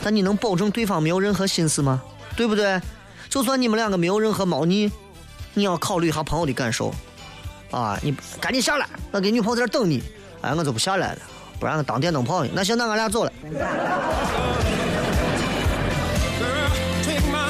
[0.03, 1.99] 但你能保证对方没有任何心思吗？
[2.35, 2.79] 对不对？
[3.38, 4.91] 就算你们两个没有任何猫腻，
[5.54, 6.91] 你要考虑一下朋友的感受
[7.69, 7.95] 啊！
[8.02, 10.02] 你赶紧下来，我给女朋友在这等你。
[10.41, 11.19] 哎，我就不下来了，
[11.60, 12.50] 不然我当电灯泡呢。
[12.52, 13.32] 那行，那俺俩走了。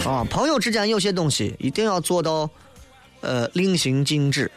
[0.06, 2.50] 啊，朋友之间有些东西一定要做到，
[3.22, 4.52] 呃，令行禁止。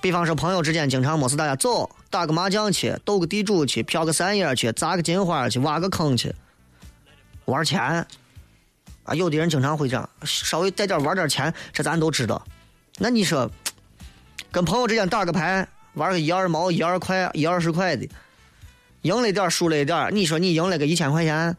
[0.00, 1.90] 比方说，朋友之间经常没事大家走。
[2.10, 6.32] 打个麻将去，斗个地主去，飘个三叶去，砸个金花去，挖个坑去，
[7.46, 8.06] 玩钱
[9.14, 12.44] 有的人经常会这样，稍微带点玩点钱，这咱都知道。
[12.98, 13.50] 那你说，
[14.50, 18.08] 跟朋友之间打个牌，玩个一二毛、一二块、一二十块的，
[19.02, 21.56] 赢了一点输了一点你说你赢了个一千块钱，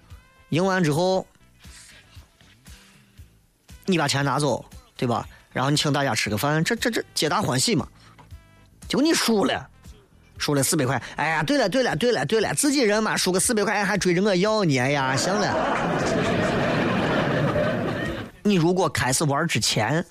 [0.49, 1.25] 赢完之后，
[3.85, 4.63] 你把钱拿走，
[4.95, 5.27] 对吧？
[5.51, 7.87] 然后你请大家吃个饭，这这这皆大欢喜嘛。
[8.87, 9.67] 就你输了。
[10.37, 16.40] 输了四百块，哎呀，对了对了对了对了，自己人嘛，输个四百块还追着我要呢，哎呀，行了。
[18.43, 20.06] 你如果开始玩之前，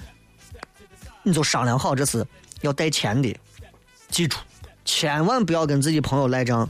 [1.23, 2.27] 你就商量好这是
[2.61, 3.37] 要带钱的，
[4.09, 4.38] 记住，
[4.85, 6.69] 千万不要跟自己朋友赖账。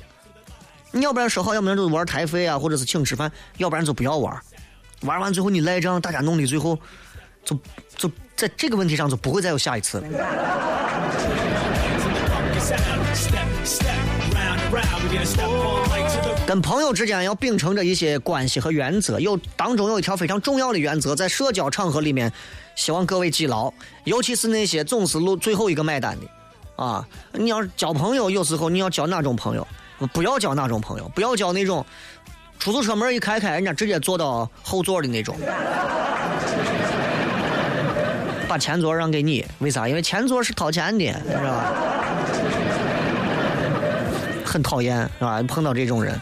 [0.93, 4.37] 你要不然说好，要不然就玩台费啊，或者是请吃饭，要不然就不要玩。
[5.03, 6.79] 玩完最后你赖账，大家弄的最后，
[7.45, 7.59] 就
[7.97, 10.03] 就在这个问题上就不会再有下一次。
[16.51, 22.33] 跟朋友之间要秉承着一些关系和原则，有当中有一条非常重要的原则，在社交场合里面，
[22.75, 23.73] 希望各位记牢。
[24.03, 29.65] 尤其是那些总是录最后一个买单的，啊，你要交朋友，有时候你要交哪种朋友？
[30.13, 31.09] 不要交哪种朋友？
[31.15, 31.87] 不要交那种
[32.59, 35.37] 出租车门一开开，人家直接坐到后座的那种，
[38.49, 39.87] 把前座让给你，为啥？
[39.87, 41.73] 因为前座是掏钱的，是吧？
[44.45, 45.41] 很讨厌，是吧？
[45.45, 46.21] 碰到这种人，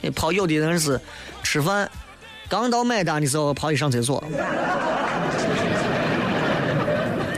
[0.00, 1.00] 你跑有的人是
[1.42, 1.90] 吃饭，
[2.48, 4.22] 刚到买单的时候跑去上厕所，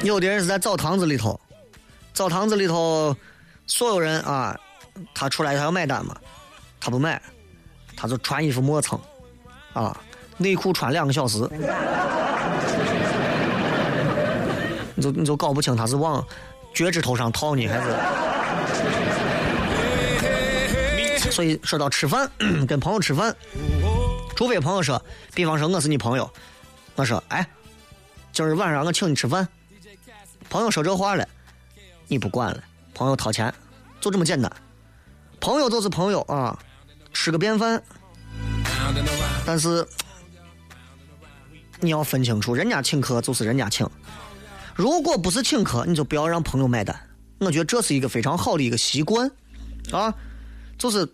[0.03, 1.41] 有的人是在澡堂子里头，
[2.13, 3.17] 澡堂子里头
[3.67, 4.59] 所有人啊，
[5.15, 6.17] 他出来他要买单嘛，
[6.81, 7.21] 他不买，
[7.97, 9.01] 他就穿衣服磨蹭，
[9.73, 9.97] 啊，
[10.37, 11.39] 内裤穿两个小时，
[14.95, 16.25] 你就你就搞不清他是往
[16.75, 17.87] 脚趾头上套你还是。
[21.39, 22.29] 所以说到吃饭，
[22.67, 23.33] 跟朋友吃饭，
[24.35, 25.01] 除非朋友说，
[25.37, 26.29] 比方说我是你朋友，
[26.97, 27.49] 我说哎，
[28.33, 29.47] 今儿晚上我请你吃饭。
[30.51, 31.25] 朋友说这话了，
[32.09, 32.61] 你不管了，
[32.93, 33.55] 朋友掏钱，
[34.01, 34.51] 就这么简单。
[35.39, 36.59] 朋友就是朋友啊，
[37.13, 37.81] 吃个便饭。
[39.47, 39.87] 但是
[41.79, 43.89] 你要分清楚，人家请客就是人家请，
[44.75, 47.01] 如果不是请客，你就不要让朋友买单。
[47.39, 49.31] 我觉得这是一个非常好的一个习惯
[49.93, 50.13] 啊，
[50.77, 51.09] 就是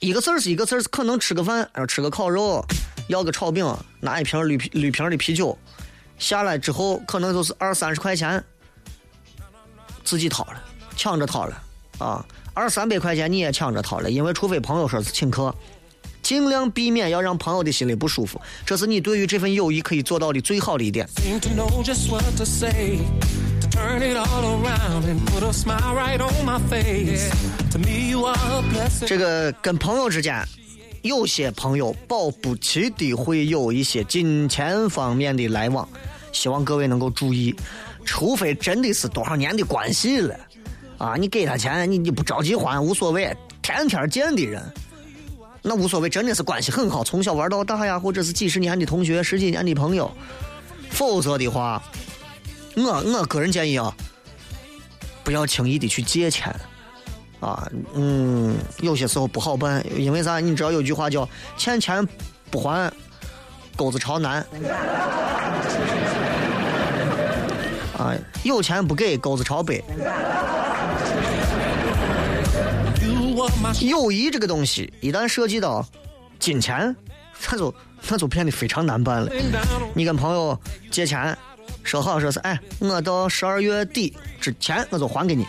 [0.00, 2.62] 一个事儿是一个事儿，可能吃个饭，然后吃个烤肉，
[3.08, 3.66] 要个炒饼，
[4.00, 5.58] 拿一瓶铝啤铝瓶的啤酒，
[6.18, 8.42] 下来之后可能就是二三十块钱，
[10.04, 10.62] 自己掏了，
[10.96, 11.62] 抢着掏了
[11.98, 15.54] 啊，二三百块钱你也抢着掏了，因为除非朋友说是请客，
[16.22, 21.08] 尽量避免要让朋友的心里不舒服，这是你对于这份友谊可以做到的最好的一点。
[29.06, 30.44] 这个跟朋友之间，
[31.02, 35.88] 有些朋友保不齐的会有一些金钱方面的来往，
[36.32, 37.54] 希望各位能够注意，
[38.04, 40.34] 除非真的是多少年的关系了，
[40.98, 44.62] 啊，你给他钱，你你不着急还无所谓，天天见的人，
[45.62, 50.10] 那无所谓，真的是关系很好，从小玩到大呀，或者是几十年的同学、十几年的朋友，
[50.90, 51.80] 否则的话，
[52.76, 53.92] 我我个人建议啊，
[55.24, 56.54] 不要轻易的去借钱。
[57.40, 60.40] 啊，嗯，有些时候不好办，因为啥？
[60.40, 62.06] 你知道有句话叫“欠钱
[62.50, 62.90] 不还，
[63.76, 64.40] 钩子朝南”。
[67.96, 69.84] 啊，有钱不给，钩子朝北。
[73.82, 75.86] 友谊这个东西，一旦涉及到
[76.38, 76.96] 金钱，
[77.50, 77.74] 那就
[78.08, 79.30] 那就变得非常难办了。
[79.94, 80.58] 你跟朋友
[80.90, 81.36] 借钱，
[81.82, 85.46] 说好说是，哎，我到十二月底之前我就还给你。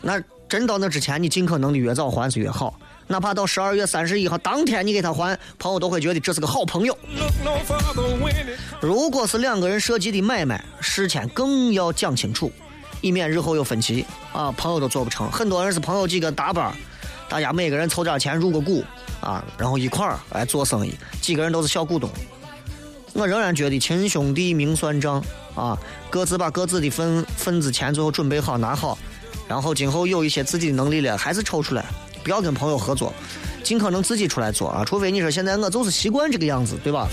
[0.00, 2.78] 那真到那之前，你尽可能的越早还是越好。
[3.06, 6.96] 哪怕到十二月三十一号当天你给他还，朋友都会觉得这是个好朋友。
[8.80, 12.50] 如果是两个人涉及的买卖，事前更要讲清楚，
[13.02, 15.30] 以免日后有分歧啊，朋友都做不成。
[15.30, 16.74] 很多人是朋友几个搭班，
[17.28, 18.82] 大家每个人凑点钱入个股
[19.20, 22.08] 啊，然后一块儿来做生意，几个人都是小股东。
[23.14, 25.24] 我仍然觉得亲兄弟明算账
[25.54, 25.78] 啊，
[26.10, 28.98] 各自把各自的份份子钱最后准备好拿好，
[29.48, 31.84] 然后今后有一些自己的能力了，还是抽出来，
[32.24, 33.14] 不要跟朋友合作，
[33.62, 37.08] 尽可能自己出来做啊，除非你说现在我就是习惯这个样子，对吧？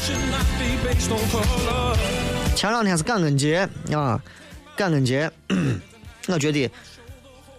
[2.55, 4.19] 前两天是感恩节啊，
[4.75, 5.31] 感恩节，
[6.27, 6.69] 我觉得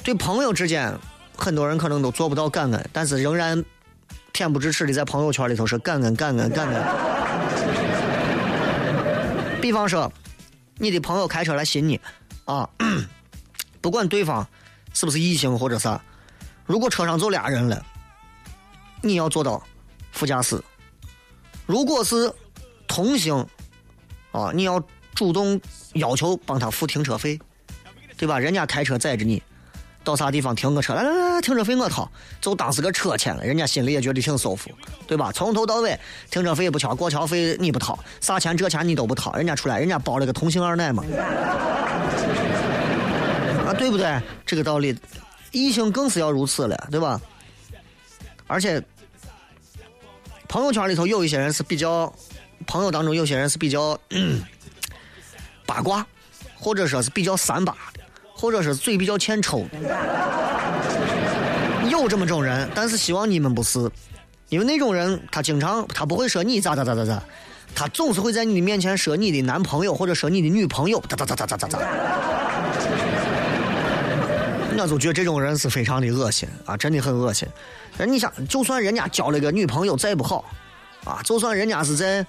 [0.02, 0.92] 对朋友之间，
[1.36, 3.64] 很多人可能都做不到感恩，但是仍然
[4.32, 6.82] 恬不知耻的在朋友圈里头说感恩感恩感恩。
[9.62, 10.12] 比方说，
[10.74, 11.98] 你的朋友开车来寻你
[12.44, 12.68] 啊，
[13.80, 14.46] 不管对方
[14.92, 16.02] 是不是异性或者啥，
[16.66, 17.86] 如果车上坐俩人了，
[19.00, 19.64] 你要坐到
[20.10, 20.56] 副驾驶；
[21.64, 22.30] 如果是
[22.88, 23.46] 同性
[24.32, 24.82] 啊，你要
[25.14, 25.60] 主动
[25.92, 27.38] 要求帮他付停车费，
[28.16, 28.40] 对吧？
[28.40, 29.40] 人家开车载着你，
[30.04, 32.10] 到啥地方停个车，来来来，停车费我掏，
[32.40, 34.70] 就当是个车钱了，人家心里也觉得挺舒服，
[35.06, 35.30] 对吧？
[35.32, 35.98] 从头到尾
[36.30, 41.04] 停车费不交，过桥费你不掏，啥钱这钱你都不掏，人家出来人家包了个同性二奶嘛，
[43.66, 44.20] 啊，对不对？
[44.44, 44.96] 这个道理，
[45.50, 47.20] 异性更是要如此了，对吧？
[48.46, 48.82] 而且
[50.48, 52.12] 朋友圈里头有一些人是比较，
[52.66, 53.98] 朋友当中有些人是比较。
[55.64, 56.04] 八卦，
[56.58, 57.74] 或者说是比较三八，
[58.42, 59.64] 或者是嘴比较欠抽，
[61.88, 63.88] 有这么种人，但是希望你们不是，
[64.48, 67.22] 因为那种人他经常他不会说你咋咋咋咋咋，
[67.72, 71.78] 他总是会在你的面前说你的男朋友或者说你的女朋友，咋咋咋咋咋咋咋。
[74.76, 77.46] 我就觉得这种人是非常的恶心啊，真的很恶心。
[77.96, 80.44] 人你想，就算人家交了个女朋友再不好，
[81.04, 82.26] 啊，就算人家是在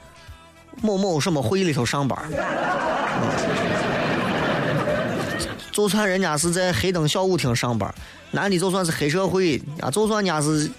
[0.80, 2.20] 某某什么会议里头上班，
[5.74, 7.94] 就算人家是在黑灯小舞厅上班，
[8.30, 10.70] 男的就算是黑社会啊，就算人家是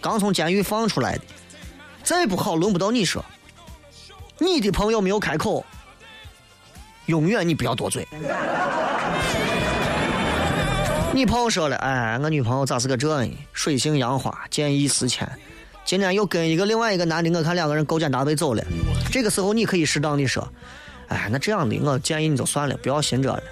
[0.00, 1.22] 刚从监狱放出来的，
[2.02, 3.24] 再不好轮不到你说。
[4.38, 5.64] 你的朋友没有开口，
[7.06, 8.06] 永远你不要多嘴。
[11.14, 13.32] 你朋友说了，哎，我女朋友咋是个这呢？
[13.52, 15.26] 水性杨花，见异思迁。
[15.84, 18.64] 今天又跟一个另外一个男的，我看两个人勾肩搭背走了。
[19.10, 20.46] 这个时候你可以适当的说，
[21.06, 23.42] 哎，那这样的，我建议你就算了，不要信这了。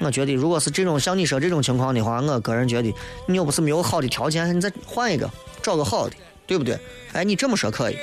[0.00, 2.94] 我觉得，如果是这种像你说这种情况的话，我个人觉得，
[3.26, 5.30] 你又不是没有好的条件，你再换一个，
[5.62, 6.78] 找个好的，对不对？
[7.12, 7.96] 哎，你这么说可以。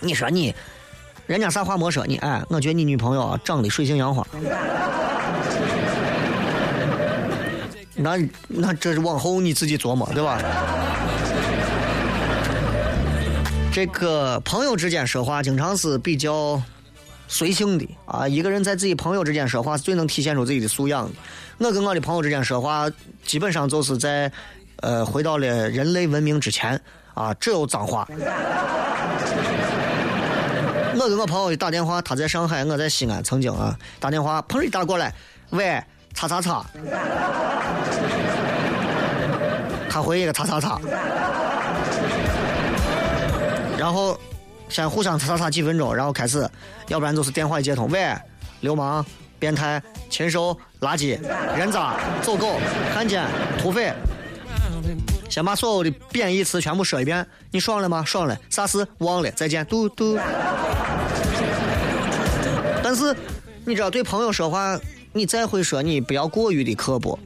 [0.00, 0.54] 你说你，
[1.26, 4.26] 人家啥话没说你，哎，我觉得你女朋友啊长得水性杨花。
[7.94, 10.40] 那那这是往后你自己琢磨，对吧？
[13.72, 16.60] 这个朋友之间说话，经常是比较
[17.28, 18.26] 随性的啊。
[18.26, 21.12] 一个人在自己朋友之间说话，是最能体现出自己的素养的。
[21.58, 22.90] 我跟我的朋友之间说话，
[23.24, 24.32] 基本上就是在
[24.80, 26.80] 呃回到了人类文明之前
[27.14, 28.08] 啊， 只有脏话。
[31.00, 35.14] 我跟我朋友打电话，他在上海，我在西安，曾经啊打电话，砰一打过来，
[35.50, 35.80] 喂，
[36.12, 36.64] 叉叉叉，
[39.88, 40.80] 他回一个叉叉叉，
[43.78, 44.18] 然后
[44.68, 46.48] 先互相叉叉叉几分钟，然后开始，
[46.88, 48.14] 要不然就是电话一接通，喂，
[48.60, 49.04] 流氓、
[49.38, 51.18] 变态、禽兽、垃圾、
[51.56, 52.58] 人渣、走狗、
[52.94, 53.26] 汉奸、
[53.58, 53.92] 土匪。
[55.28, 58.02] 先把所有的贬义词全部说一遍，你爽了吗？
[58.04, 60.18] 爽了，啥事忘了，再见，嘟嘟。
[62.82, 63.14] 但是
[63.66, 64.78] 你知道，对朋友说话，
[65.12, 67.18] 你再会说，你不要过于的刻薄。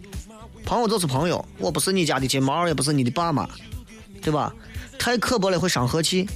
[0.64, 3.48] 朋友就是朋友，我不是你家的金毛，也不是你的爸妈，
[4.20, 4.52] 对吧？
[4.98, 6.28] 太刻薄了会伤和气。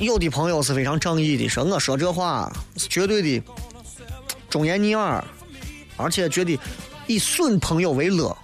[0.00, 3.42] 有的朋友是非常仗义的，说我说这话是绝对的
[4.48, 5.22] 忠言逆耳，
[5.96, 6.58] 而且觉得
[7.06, 8.36] 以损朋友为乐。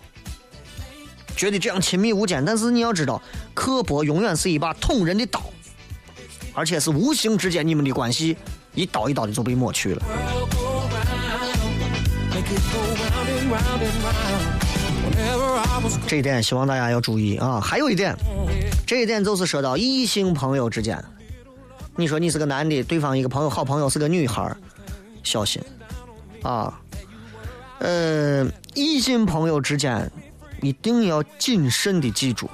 [1.37, 3.21] 觉得这样亲密无间，但是你要知道，
[3.55, 5.43] 刻薄永远是一把捅人的刀，
[6.53, 8.37] 而且是无形之间你们的关系
[8.75, 10.03] 一刀一刀的就被抹去了。
[16.07, 17.61] 这一点希望大家要注意啊！
[17.61, 18.15] 还有一点，
[18.87, 21.03] 这一点就是说到异性朋友之间，
[21.97, 24.57] 你说你是个男的，对方一个朋友好朋友是个女孩儿
[25.23, 25.63] 小心
[26.43, 26.81] 啊！
[27.79, 30.11] 呃，异性朋友之间。
[30.63, 32.49] 一定要谨慎的记住，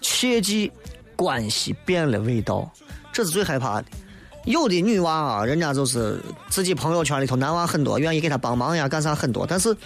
[0.00, 0.72] 切记
[1.14, 2.68] 关系变了味道，
[3.12, 3.86] 这是最害怕的。
[4.44, 9.76] 有的女娃啊，人家就是自己朋友圈里头男娃很多，愿意给她帮忙呀，干啥很多，但是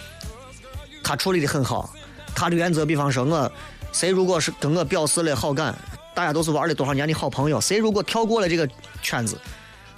[1.03, 1.93] 她处理的很好。
[2.33, 3.51] 她的原则，比方说我
[3.91, 5.75] 谁如果是跟我表示了好感，
[6.13, 8.69] 大家都是玩了多少年的好朋友，谁如果跳过了这个
[9.01, 9.39] 圈子，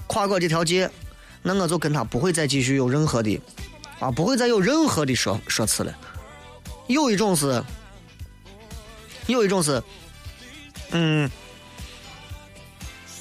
[0.08, 0.90] 跨过这条界，
[1.42, 3.42] 那我就跟他不会再继续有任何的
[4.00, 5.94] 啊，不会再有任何的说说辞了。
[6.88, 7.62] 有一种是，
[9.28, 9.82] 有一种是，
[10.92, 11.30] 嗯，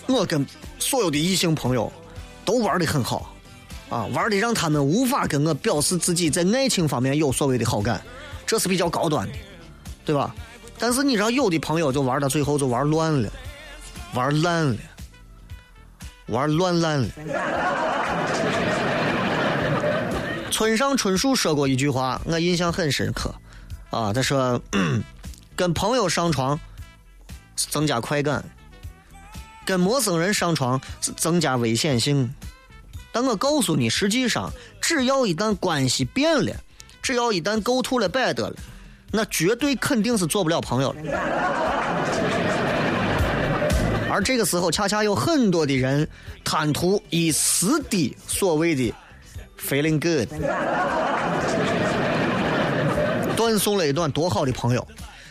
[0.06, 0.46] 我跟
[0.78, 1.92] 所有的异性朋友
[2.44, 3.34] 都玩的很好，
[3.88, 8.00] 啊，玩的让他们无法跟我表示自己在爱情方面有所谓的好感，
[8.46, 9.34] 这是比较高端的，
[10.04, 10.34] 对吧？
[10.84, 13.32] 但是你知道，有的朋友就玩到最后就玩乱了，
[14.12, 14.76] 玩烂了，
[16.26, 17.08] 玩乱烂了。
[20.50, 23.34] 村上春树说过一句话，我印象很深刻。
[23.88, 24.60] 啊，他说，
[25.56, 26.60] 跟朋友上床
[27.56, 28.44] 增加快感，
[29.64, 30.78] 跟陌生人上床
[31.16, 32.30] 增加危险性。
[33.10, 36.54] 但我告诉你，实际上只要一旦关系变了，
[37.00, 38.56] 只要一旦构图了摆得了，
[39.16, 40.98] 那绝对肯定是做不了朋友了。
[44.10, 46.08] 而这个时候，恰恰有很多的人
[46.42, 48.92] 贪图一时的所谓的
[49.56, 50.28] feeling good。
[53.36, 54.84] 断送了一段多好的朋友，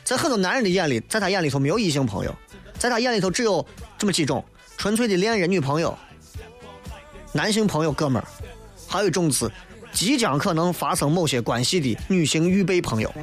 [0.05, 2.33] 在很多男人的眼里，在他眼里头没有异性朋友，
[2.79, 3.65] 在他眼里头只有
[3.97, 4.41] 这么几种：
[4.77, 5.97] 纯粹的恋人、女朋友、
[7.33, 8.25] 男性朋友、哥们儿，
[8.87, 9.51] 还有一种是
[9.93, 13.13] 即将可能发生某些关系的女性预备朋友。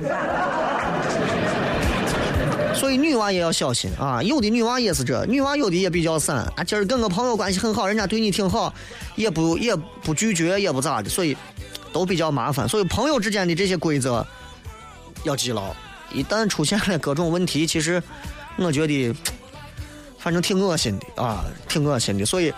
[2.75, 4.23] 所以女娃也要小心啊！
[4.23, 6.65] 有的女娃也是这，女娃有的也比较散啊。
[6.65, 8.73] 今儿跟个朋友关系很好，人家对你挺好，
[9.17, 11.37] 也不也不拒绝，也不咋的，所以
[11.93, 12.67] 都比较麻烦。
[12.67, 14.27] 所以朋友之间的这些规则。
[15.23, 15.75] 要记牢，
[16.15, 18.03] 一旦出现了各种问题，其实
[18.57, 19.15] 我觉得
[20.19, 22.25] 反正挺恶心的啊，挺恶心的。
[22.25, 22.51] 所以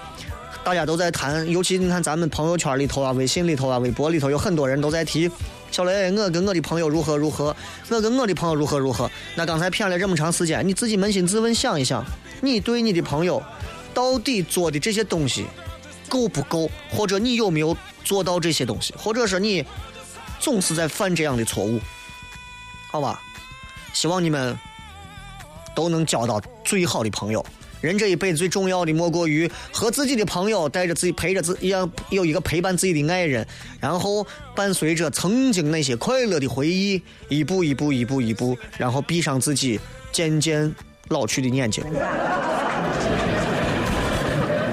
[0.65, 5.29] 大家都在谈，尤其你看咱们朋友圈里头啊、微信里头啊、微博里头，有很多人都在提
[5.73, 7.55] 小雷，我跟我的朋友如何如何，
[7.89, 9.11] 我跟我的朋友如何如何。
[9.35, 12.05] 那刚才骗了这么长时间，你自己扪心自问想一想，
[12.41, 13.43] 你对你的朋友
[13.93, 15.47] 到底做的这些东西
[16.09, 19.65] 够不够，或者你有没有做到这些东西，或者说你
[20.39, 21.81] 总是在犯这样的错误？
[22.91, 23.21] 好吧，
[23.93, 24.57] 希望你们
[25.75, 27.45] 都能交到最好的朋友。
[27.83, 33.47] 人这一辈子最重要的莫过于和自己的朋友带着自己陪着自，要有一个陪伴自己的爱人，
[33.81, 39.79] 然后伴随着曾经那些快乐的回忆，一步一步，一步一步，然后闭上自己
[40.13, 40.75] 渐渐
[41.09, 41.85] 老去的眼睛。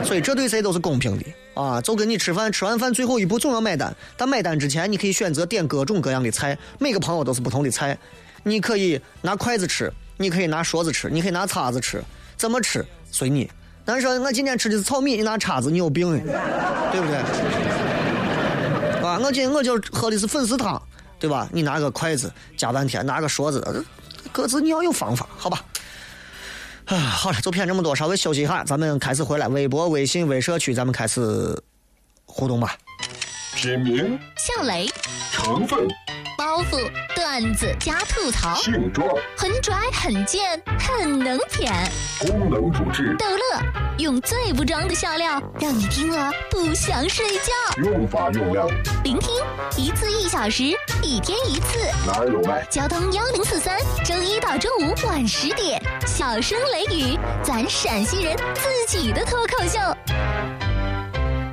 [0.05, 1.79] 所以这对谁都是公平的啊！
[1.81, 7.95] 就跟你吃饭，吃完饭最后一步总要买单，但买单之前你可以选择点各种各样的菜，每个朋友都是不同的菜，
[8.43, 12.03] 你可以拿筷子吃，你可以拿勺子吃，你可以拿叉子吃，
[12.37, 13.49] 怎么吃随你。
[13.85, 16.11] 但是我今天吃的是炒米，你拿叉子，你有病，
[16.91, 17.17] 对不对？
[19.03, 20.79] 啊，我今我就喝的是粉丝汤，
[21.17, 21.49] 对吧？
[21.51, 23.83] 你拿个筷子夹半天，拿个勺子，
[24.31, 25.63] 各自你要有方法，好吧？
[26.85, 29.47] 啊，好了，就骗这么多，稍微休息一下，咱们开始回来。
[29.47, 31.57] 微博、微信、微社区，咱们开始
[32.25, 32.75] 互动吧。
[33.61, 34.87] 品名、笑雷、
[35.33, 35.85] 成分、
[36.37, 39.05] 包袱、段子加吐槽，性状、
[39.35, 40.41] 很拽很贱
[40.79, 41.69] 很能舔，
[42.19, 43.61] 功能主治、逗乐，
[43.97, 47.83] 用最不装的笑料让你听了不想睡觉。
[47.83, 48.65] 用法用量，
[49.03, 49.29] 聆听
[49.75, 50.63] 一次一小时，
[51.03, 51.79] 一天一次。
[52.07, 52.65] 哪儿有卖？
[52.69, 59.79] 交通幺零四三，周一到周五晚十点，小声雷雨，咱陕西人自己的脱口秀。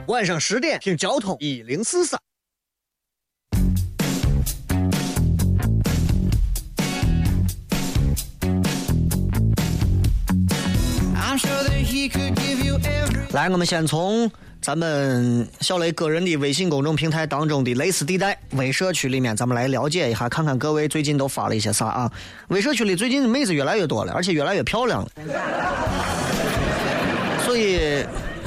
[0.09, 2.21] 晚上十点听交通一零四三。
[13.33, 14.31] 来，我们先从
[14.63, 22.13] 咱们小雷个人的微信公众平台当中的蕾丝地带微社区里面，咱们来了解一下，看看各位最近都发了一些啥啊？
[22.49, 25.11] 微社区里最近妹子越来越多了，而且越来越漂亮了，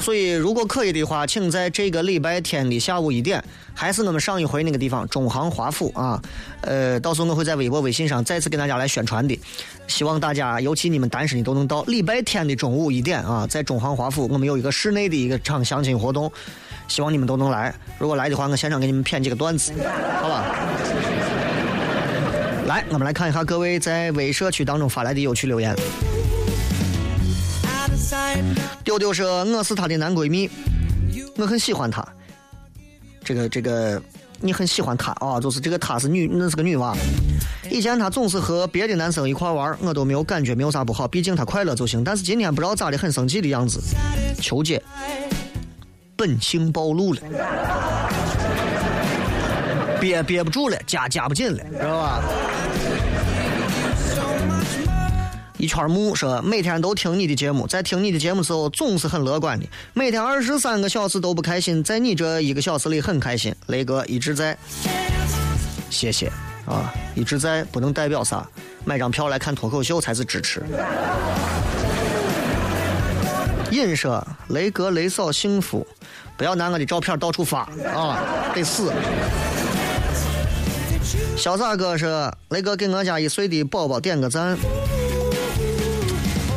[0.00, 3.42] 所以，如果可以的话，请在这个礼拜天的下午一点，
[3.74, 6.20] 还是我们上一回那个地方中航华府啊。
[6.62, 9.38] 呃，到时候我会在微博、微信上再次跟大家来宣传的。
[9.86, 16.32] 希望大家，尤其你们单身的都能到礼拜天的中午一点啊，在中航华府，我们有一个室内的一个场相亲活动，
[16.88, 17.74] 希望你们都能来。
[17.98, 19.72] 如果来的话，我现场给你们骗几个段子，
[20.20, 20.44] 好吧？
[22.66, 25.74] 来，我们来看一下各位在微社区当中发来的有趣留言。
[28.82, 30.50] 丢丢说：“我是她的男闺蜜，
[31.36, 32.04] 我很喜欢她。
[33.22, 34.02] 这个这个，
[34.40, 35.38] 你很喜欢她啊？
[35.40, 36.96] 就是这个她是女，那是个女娃。
[37.70, 42.02] 以前她总是和别的男生一块玩，我都没有感觉，没有啥不好，毕竟她快乐就行。
[42.02, 43.80] 但是今天不知道咋的，很生气的样子。
[44.40, 44.82] 求姐，
[46.16, 47.20] 本性暴露了，
[50.00, 52.22] 憋憋不住了，夹夹不紧了，知道吧？”
[55.60, 59.66] 一圈木说每天都听你的节目，在听你的节目时候总是很乐观的。
[59.92, 63.54] 每天二十三个小时都不开心，在你这一个小时里很开心。
[63.66, 64.56] 雷哥一直在，
[65.90, 66.32] 谢谢
[66.64, 68.48] 啊，一直在不能代表啥，
[68.86, 70.62] 买张票来看脱口秀才是支持。
[73.70, 75.86] 隐说雷哥雷嫂幸福，
[76.38, 78.18] 不要拿我的照片到处发啊，
[78.54, 78.90] 得死。
[81.36, 84.56] 潇洒哥说雷哥给我家一岁的宝宝点个赞。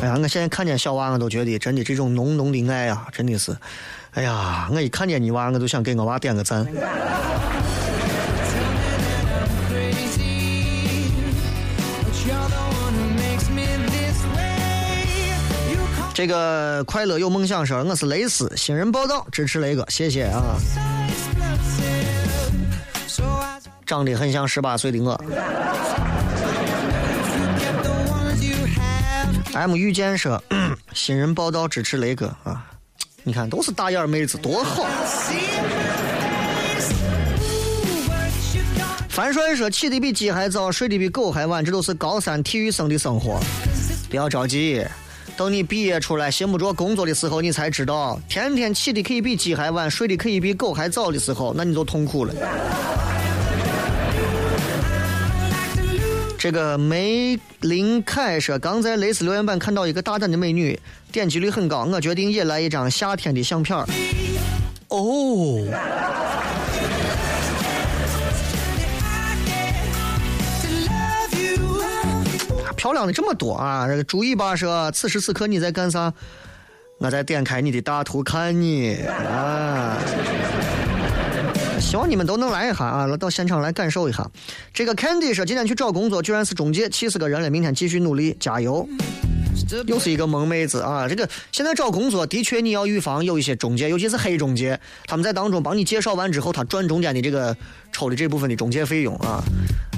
[0.04, 3.56] 哎呀，我现在看见小娃，我都觉得真的这种浓浓的爱啊，真的是，
[4.12, 6.66] 哎呀，我一看见你娃，我就想给我娃点个赞。
[16.12, 20.56] 这个快乐有梦想说我是蕾丝新人报道，支持雷哥，谢谢啊。
[23.86, 25.18] 长得很像十八岁的我。
[29.54, 30.42] M 遇见说，
[30.92, 32.66] 新人报道支持雷哥啊！
[33.22, 34.84] 你看，都是大眼妹子，多好。
[39.08, 43.40] 樊帅说，起的比鸡还早，睡的比狗还晚，这都是高三体育生的生活。
[44.10, 44.84] 不要着急，
[45.36, 52.34] 等你毕业出来，寻不着工作的时候，你才知道，天天起的可以比鸡还晚，睡的可以比狗还早的时候，那你就痛苦了。
[56.44, 60.78] 这个梅林凯说，刚在蕾丝留言板看到一个大胆的美女，
[61.10, 63.86] 点击率很高，我决定也来一张夏天的相片儿。
[64.88, 65.64] 哦，
[72.76, 73.88] 漂亮的这么多啊！
[73.88, 76.12] 这个注意吧，说此时此刻你在干啥？
[76.98, 79.96] 我在点开你的大图看你啊。
[81.94, 84.28] 希望你们都能来一下啊，来到现场来感受一下。
[84.72, 87.48] 这个 Candy 说今天去找工作，居然是中介，气死个人了。
[87.48, 88.84] 明天继续努力，加油。
[89.86, 91.06] 又是一个萌妹子啊！
[91.06, 94.76] 这个现在找工作的确你要预防有一些中介，尤其是黑中介，
[95.06, 97.56] 他们在当中帮你介绍完之后，他赚中间的这个
[97.92, 99.40] 抽的这部分的中介费用啊。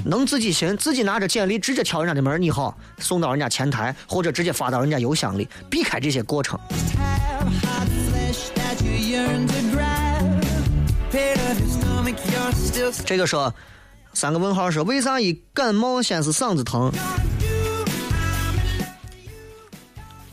[0.05, 6.59] 能自己寻自己拿着简历直接敲人家的门，你好，送到人家前台，或者直接发到人家邮箱里，避开这些过程。
[13.05, 13.53] 这个说，
[14.13, 16.91] 三个问号说，为啥一感冒先是嗓子疼？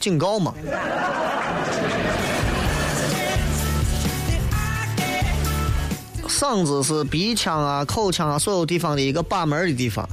[0.01, 0.53] 警告吗？
[6.29, 10.07] 嗓子是鼻腔啊、口腔啊所有地方的一个把门的地方，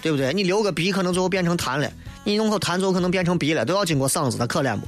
[0.00, 0.32] 对不对？
[0.32, 1.88] 你留个鼻，可能最后变成痰了；
[2.24, 4.86] 你弄口痰，最后可能变成鼻了，都要经过嗓子，那可怜不？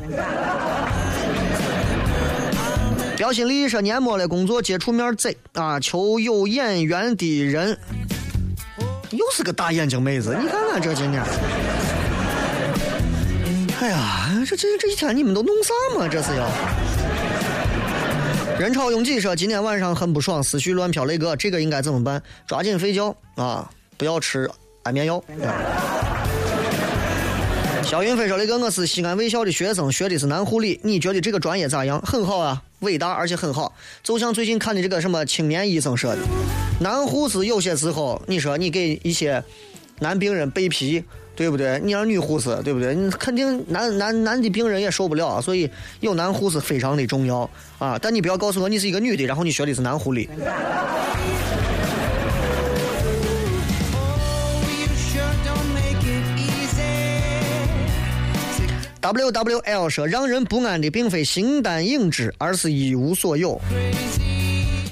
[3.17, 7.77] 标新立异说年末了，工作接触面窄啊，求有眼缘的人。
[9.11, 11.23] 又是个大眼睛妹子，你看看这今天。
[13.81, 16.07] 哎呀，这这这一天你们都弄啥嘛？
[16.07, 16.47] 这是要。
[18.59, 21.07] 人潮拥挤说今天晚上很不爽，思绪乱飘。
[21.07, 22.23] 雷哥，这个应该怎么办？
[22.47, 24.51] 抓紧睡觉啊，不要吃
[24.83, 25.23] 安眠药。
[27.83, 30.79] 肖云飞说：“雷哥，我是西安卫校的学生，学的是南护理。
[30.83, 32.01] 你觉得这个专业咋样？
[32.01, 33.75] 很好啊，伟大而且很好。
[34.03, 36.21] 就像最近看的这个什么青年医生说的，
[36.81, 39.43] 男护士有些时候，你说你给一些
[40.01, 41.03] 男病人备皮，
[41.35, 41.81] 对不对？
[41.83, 42.95] 你让女护士，对不对？
[42.95, 45.71] 你肯定男男男的病人也受不了，所以
[46.01, 47.49] 有男护士非常的重要
[47.79, 47.99] 啊。
[48.01, 50.29] 但你不要告诉我你是一个女的，然后你学的是男护理。”
[59.07, 63.61] W W L 说：“让人不安的并非形单影只，而是一无所有。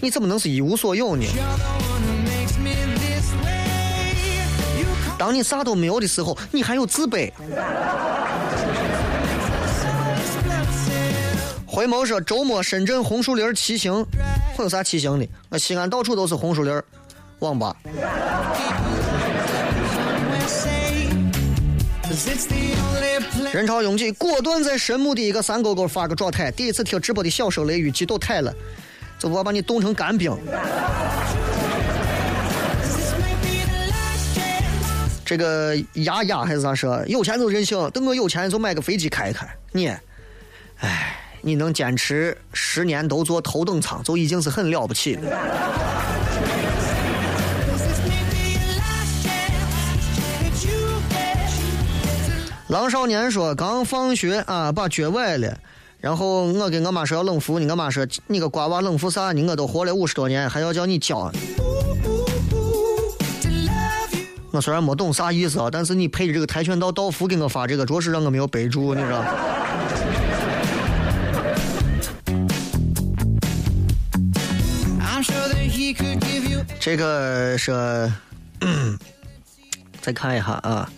[0.01, 1.27] 你怎么能是一无所有呢？
[5.19, 7.29] 当你啥都没有的时候，你还有自卑。”
[11.67, 14.07] 回眸说：“周末深圳红树林骑行，
[14.57, 15.27] 会有啥骑行的？
[15.49, 16.81] 那西安到处都是红树林
[17.41, 17.75] 网吧。”
[23.55, 26.51] 人潮拥挤，果断在神木的一个山沟沟发个状态。
[26.51, 28.53] 第一次听直播的小声雷雨，激都态了，
[29.17, 30.37] 就我把你冻成干冰。
[35.25, 37.01] 这个丫丫还是咋说？
[37.07, 39.47] 有钱就任性，等我有钱就买个飞机开一开。
[39.71, 39.87] 你，
[40.81, 45.31] 哎，你能坚持十年都坐头等舱，就已经是很了不起了。
[52.75, 55.57] 狼少年说：“刚放学啊，把脚崴了，
[56.01, 59.31] 然后我跟我妈说要冷敷，你我妈说你个瓜娃冷敷啥？
[59.31, 61.31] 你我都活了五十多年，还要叫你教？
[64.51, 69.23] 我虽然没懂啥意思啊，但是你配的这个跆拳道道服给我发这个，着实让我没有背住，你知道。”
[76.81, 78.13] 这个是，
[80.03, 80.91] 再看一下啊。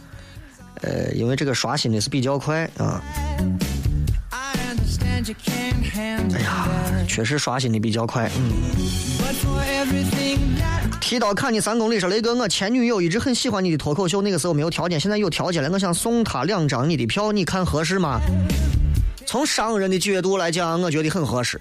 [0.87, 3.03] 呃，因为这个刷新的是比较快啊。
[6.33, 6.69] 哎呀，
[7.09, 8.31] 确实刷新的比较快。
[8.39, 8.53] 嗯。
[11.01, 18.21] 提刀砍你三公里说雷哥，我前女友一直很喜欢你的脱口秀，那个时候没有条件，现在有条件了，我想送她两张你的票，你看合适吗？
[19.25, 21.61] 从商人的角度来讲，我觉得很合适。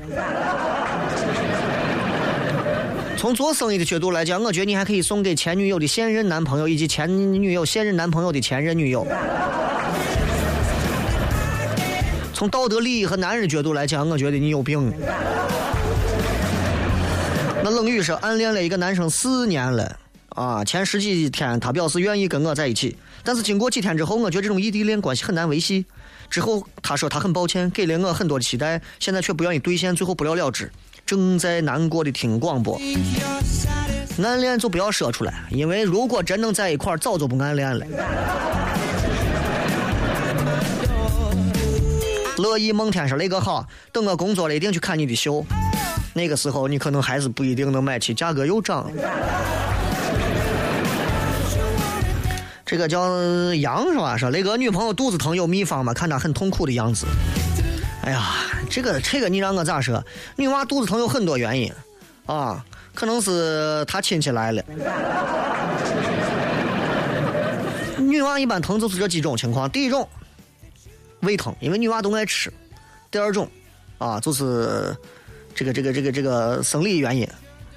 [3.17, 9.07] 从做生意的角度来讲，我觉得你还可以送给前女友的现任男朋友以及前女友现任男朋友的前任女友。
[12.33, 14.93] 从道德利益和男人角度来讲，我觉得你有病。
[17.63, 19.97] 那冷雨是暗恋了一个男生四年了
[20.29, 25.85] 啊，前十几天他表示愿意跟我在一起，但是经过几天之后，我觉得这种异地恋关系很难维系。
[26.29, 30.69] 之后他说他很抱歉，给了我很多的期待，现在却不愿意兑现，最后不了了之。
[31.05, 32.81] 正在难过的听广播，
[34.23, 37.85] 暗恋就不要说出来，因为如果真能在一块儿，早就不暗恋了。
[42.37, 45.45] 乐意梦天说雷哥好，等我工作了，一定去看你的秀。
[46.13, 48.89] 那个时候，你可能还是不一定能买起，价格又涨。
[52.65, 54.17] 这个叫杨是吧？
[54.17, 55.93] 说雷哥女朋友肚子疼有秘方吗？
[55.93, 57.05] 看她很痛苦的样子。
[58.05, 58.35] 哎呀，
[58.69, 60.05] 这个这个你让我咋说？
[60.35, 61.73] 女娃肚子疼有很多原因，
[62.27, 64.63] 啊，可能是她亲戚来了。
[67.97, 70.07] 女娃一般疼就是这几种情况：第一种，
[71.21, 72.51] 胃疼，因为女娃都爱吃；
[73.09, 73.49] 第二种，
[73.97, 74.95] 啊，就是
[75.55, 77.27] 这个这个这个这个生理原因，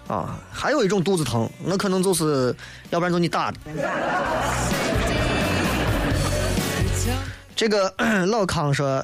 [0.09, 2.55] 啊，还有一种肚子疼，那可能就是
[2.91, 3.57] 要不然就你打的。
[7.57, 7.91] 这个
[8.29, 9.03] 老康说。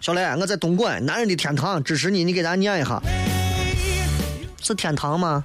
[0.00, 3.00] 小雷，我在东莞，男人的天堂，支持你，你给咱念一下，
[4.62, 5.42] 是天堂吗？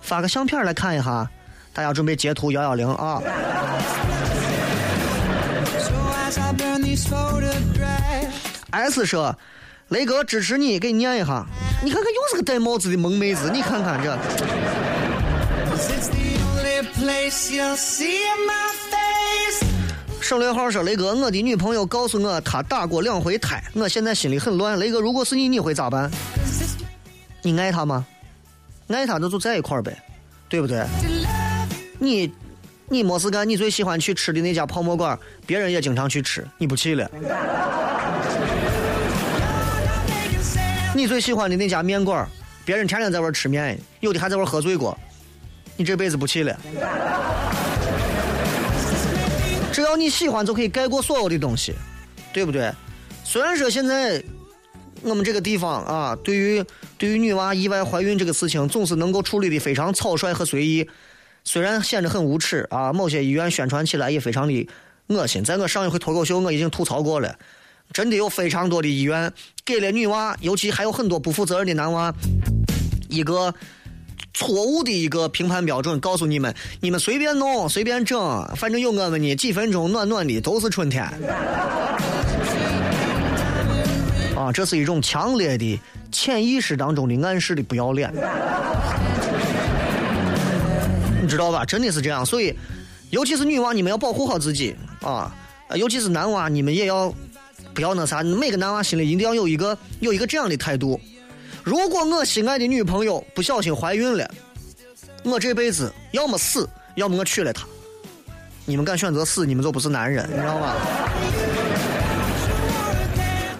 [0.00, 1.28] 发个相片来看一下，
[1.74, 3.20] 大家准备截图幺幺零啊。
[8.70, 9.36] S 说，
[9.88, 11.44] 雷哥支持你，给你念一下，
[11.82, 14.16] 你看看又是个戴帽子的萌妹子，你看看这。
[20.20, 24.78] 省略号说：“雷哥，我的女朋友告诉我她打过两回胎，我现在心里很乱。
[24.78, 26.10] 雷哥，如果是你，你会咋办？
[27.42, 28.04] 你爱她吗？
[28.88, 29.96] 爱她那就在一块儿呗，
[30.48, 30.84] 对不对？
[31.98, 32.30] 你
[32.88, 37.10] 你没事干，你最喜欢去吃的那家泡馍馆，别人也经常去吃，你不去了。
[40.94, 42.28] 你最喜欢的那家面馆，
[42.64, 44.98] 别人天天在那儿吃面，有的还在那儿喝醉过，
[45.76, 46.58] 你这辈子不去了。
[49.72, 51.74] 只要你喜欢，就可以盖过所有的东西，
[52.32, 52.72] 对不对？
[53.24, 54.22] 虽然说现在
[55.02, 56.64] 我们这个地方啊，对于
[56.96, 60.88] 对于女娃意外怀孕这个事情，总是能够处理的非常草率和随意，
[61.44, 64.68] 虽然显得很无耻啊，某些医院宣传起来也非常的
[65.08, 65.44] 恶心。
[65.44, 67.38] 在我上一回脱口秀，我已经吐槽过了，
[67.92, 69.32] 真的有非常多的医院
[69.64, 72.12] 给了女娃，尤其还有很多不负责任的男娃，
[73.08, 73.54] 一个
[74.38, 78.16] 错误的一个评判标准，告诉你们，你们随便弄，随便整，
[78.54, 81.02] 反正有我们呢，几分钟暖暖的都是春天。
[84.36, 85.80] 啊，这是一种强烈的
[86.12, 88.14] 潜意识当中的暗示的不要脸，
[91.20, 91.64] 你知道吧？
[91.64, 92.54] 真的是这样，所以，
[93.10, 94.72] 尤其是女娃，你们要保护好自己
[95.02, 95.34] 啊！
[95.74, 97.12] 尤其是男娃，你们也要
[97.74, 98.22] 不要那啥。
[98.22, 101.00] 每个男娃心里一定要有一个有一个这样的态度：
[101.68, 104.26] 如果我心爱的女朋友不小心怀孕了，
[105.22, 107.66] 我这辈子要么死，要么我娶了她。
[108.64, 110.74] 你们敢选择死，你们就不是男人，你知道吗？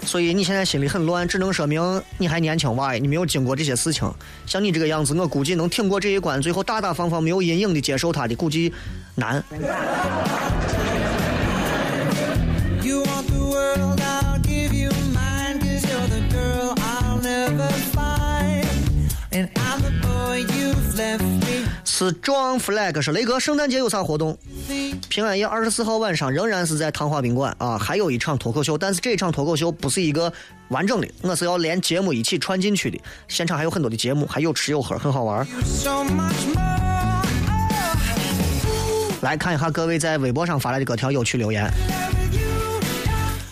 [0.06, 4.10] 所以你现在心里很乱，只能说明你还年轻娃，你没有经过这些事情。
[4.46, 8.72] 像你这个样子，我估计能挺过这一关，最后大大方方没有阴影的接受他的，估计
[9.16, 9.44] 难。
[12.82, 14.17] you are the world i
[21.84, 24.38] 是 John Flag 说雷哥，圣诞节有啥活动？
[25.08, 30.32] 平安夜二十四号晚上仍然是在唐华宾馆啊，还有一场脱口秀，但是这场脱口秀不是一个
[30.68, 33.00] 完整的，我是要连节目一起串进去的。
[33.26, 35.46] 现场还有很多的节目，还有吃有喝，很好玩。
[39.22, 41.68] 来看一下各位在微博上发来的各条有趣留言。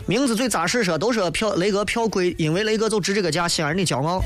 [0.06, 4.22] 名字最扎实说都说票雷哥票贵，因为雷哥就值这个价，西安人的骄傲。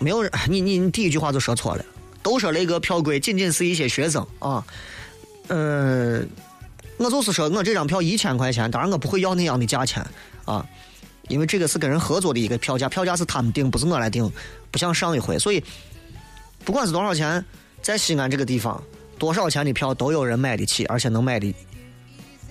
[0.00, 1.84] 没有人，你你你第一句话就说错了，
[2.22, 4.64] 都说雷哥票贵，仅仅是一些学生啊。
[5.48, 6.22] 呃，
[6.96, 10.04] 我就是说我这张票一千块钱，当然我不会要那样的价钱
[10.44, 10.66] 啊，
[11.28, 14.30] 因为这个是跟人合作的一个票价，票价是他们定，不是我来定，
[14.70, 15.62] 不像上一回，所以
[16.64, 17.44] 不管是多少钱，
[17.82, 18.82] 在西安这个地方，
[19.18, 21.54] 多少钱的票都有人买得起，而且能买的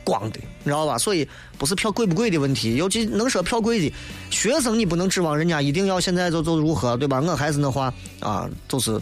[0.03, 0.97] 光的，你知道吧？
[0.97, 1.27] 所以
[1.57, 3.95] 不是票贵不贵的问题，尤其能说票贵的
[4.29, 7.21] 学生，你不能指望人家一定要现在就就如何，对吧？
[7.21, 8.99] 我还是那话啊，就是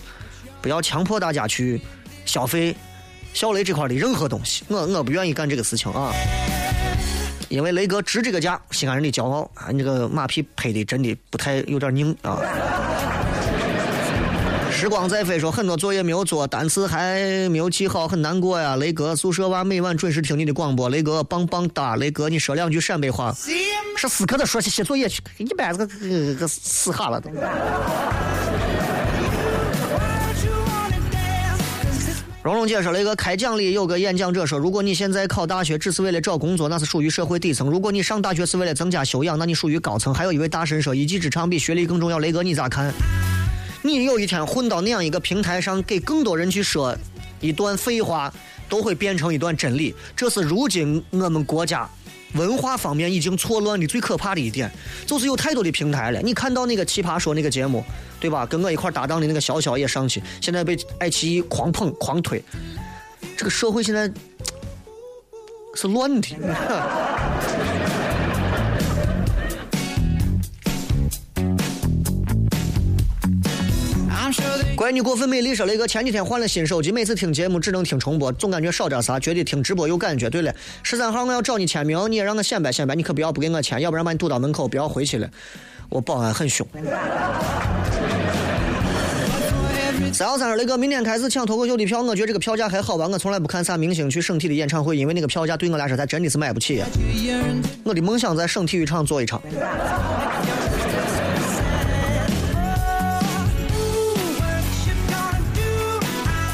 [0.61, 1.81] 不要强迫大家去
[2.25, 2.75] 消费
[3.33, 6.11] 小雷这块的任何东西，我我不愿意干这个事情啊。
[7.49, 9.67] 因为雷哥值这个价，西安人的骄傲啊！
[9.71, 12.39] 你这个马屁拍的真的不太有点硬啊。
[14.82, 18.75] 时光在飞说很多作业没有做，单词还没有记好，很难过呀。
[18.77, 21.95] 雷哥，宿舍娃每晚准时听你的广播，雷哥棒棒哒。
[21.97, 23.32] 雷哥，你说两句陕北话，
[23.95, 27.29] 是死磕的说起写作业去，一般个个个死哈了都。
[32.43, 40.11] 蓉蓉姐说了一个开讲里有个演讲者说，如果你现在考大学只是为了找工作，那是属于社会底层；如果你上大学是为了增加修养，那你属于高层。
[40.11, 42.17] 还有一位大神说，一技之长比学历更重要。
[42.17, 42.91] 雷哥，你咋看？
[43.84, 46.95] 你有一天混到那样一个平台上，给更多人去说
[47.39, 48.32] 一段废话，
[48.69, 49.93] 都会变成一段真理。
[50.15, 51.89] 这是如今我们国家
[52.36, 54.71] 文化方面已经错乱的最可怕的一点，
[55.05, 56.21] 就是有太多的平台了。
[56.21, 57.84] 你看到那个奇葩说那个节目，
[58.19, 58.45] 对吧？
[58.45, 62.41] 跟我一块搭档的那个潇潇也上去，现在被爱奇艺狂捧狂推。
[63.36, 64.09] 这个社会现在
[65.75, 66.27] 是乱的。
[74.75, 80.29] 乖女过分美丽说雷哥前几天换了新手机，每次听节目只能听重播，总感觉少点啥，觉得听直播有感觉。
[80.29, 80.53] 对了，
[80.84, 85.29] 十三号我要找你签名，你也让我显摆显摆，你可不要不给我签，要不然把你堵到门口，不要回去了。
[85.89, 86.65] 我保安很凶。
[90.13, 96.75] 三幺三说雷哥，明天开始抢脱口秀的票，我觉得这个票价还好吧，我从来不看啥明星去省体的演唱会，因为那个票价对我来说，他真的是买不起。
[96.77, 96.84] you
[97.15, 99.41] yearn 我的梦想在省体育场做一场。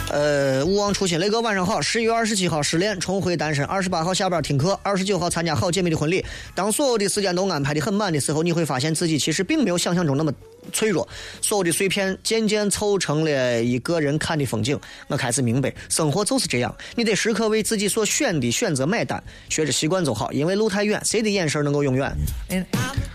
[0.10, 1.82] 呃，勿忘初心，雷哥晚上好。
[1.82, 3.66] 十一月二十七号失恋，重回单身。
[3.66, 6.24] 二十八号下班听课，二十九号参加好姐妹的婚礼。
[6.56, 10.32] 当所有的时间都安排的很满的时候，你会发现自己其实并没有想象中那么
[10.72, 11.08] 脆弱，
[11.42, 14.80] 所有的碎片渐渐凑成了一个人看的风景。
[15.10, 20.32] 我开始明白，生活就是这样，你得时刻为自己所选的选择买单，学着习惯就好。
[20.32, 22.16] 因为路太远，谁的眼神能够永远？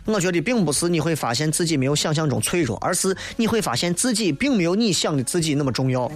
[0.04, 6.10] 我觉得并不是你会发现自己没有想象中脆弱，而是你会发现自己并没有你想的自己那么重要。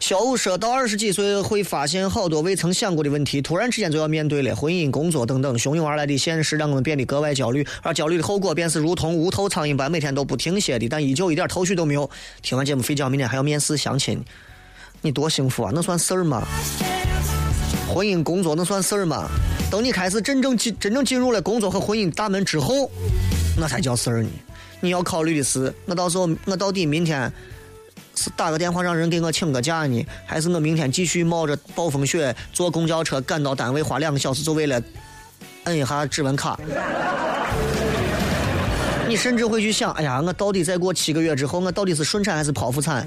[0.00, 12.08] 小五说，到二十几岁会发现好多未曾想过的问题，突然之间就要面对了，婚姻、工作等等汹涌而来的现实，让我们变得格外焦虑，而焦虑的后果便是如同无头苍蝇般每天都不停歇的，但依旧一点头绪都没有。
[12.40, 14.24] 听完节目睡觉，明天还要面试相亲，
[15.00, 15.72] 你多幸福啊！
[15.74, 16.46] 那算事儿吗？
[17.96, 19.26] 婚姻、工作那算事儿吗？
[19.70, 22.90] 等你开始真正进真正进入了工作和婚姻大门之后，
[23.58, 24.28] 那才叫事儿呢。
[24.80, 27.32] 你要考虑的是，我到时候我到底明天
[28.14, 34.78] 是打个电话让人给我请个假呢，还是我明天继续冒着暴风雪坐公交车赶到单位花两个小时就为了
[35.64, 36.60] 摁一下指纹卡？
[39.08, 43.06] 你甚至会去想，哎呀，我到底再过七个月之后，我到底是顺产还是剖腹产？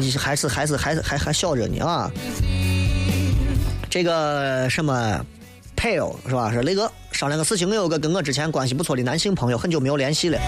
[0.00, 2.10] 你还是还是还是还还小着呢啊！
[3.90, 5.24] 这个什么
[5.76, 6.52] pale 是吧？
[6.52, 10.38] 是雷哥商量个事情，我有个跟我之前关系不错的男性朋友，很久没有联系了。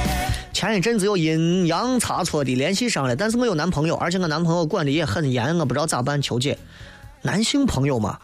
[0.53, 6.59] 前一阵子有阴阳差错的联系上了，但是我有男朋友，而且我男朋友管的也很严，我不知道咋办，求解。
[7.22, 8.18] 男性朋友嘛，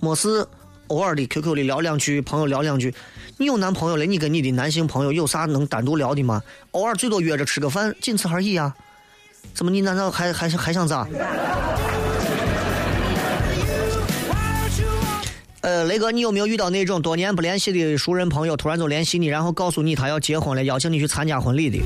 [0.00, 0.46] 没事
[0.88, 2.94] 偶尔的 QQ 里聊两句，朋友聊两句。
[3.36, 6.42] 你有男朋友了，你跟你的男性朋友有啥能单独聊的吗？
[6.72, 8.74] 偶尔最多约着吃个饭，仅此而已啊。
[9.54, 11.06] 怎么你难道还还还想咋？
[15.60, 21.82] 呃，雷哥，你有没有遇到那种多年不联系的熟人朋友，突然就联系你，然后告诉你他要结婚了，邀请你去参加婚礼的？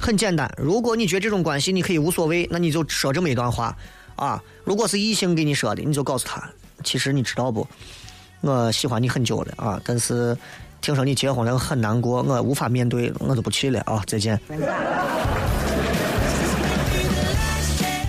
[0.00, 3.74] 很简单，如果你觉得这种关系你可以无所谓，那你就说这么一段话
[4.14, 4.40] 啊。
[4.62, 6.48] 如果是异性给你说的，你就告诉他，
[6.84, 7.66] 其实你知道不，
[8.42, 10.36] 我喜欢你很久了啊，但是
[10.82, 14.38] 听说你结婚了，我很难过，我无法面对，我就不去了啊，再见。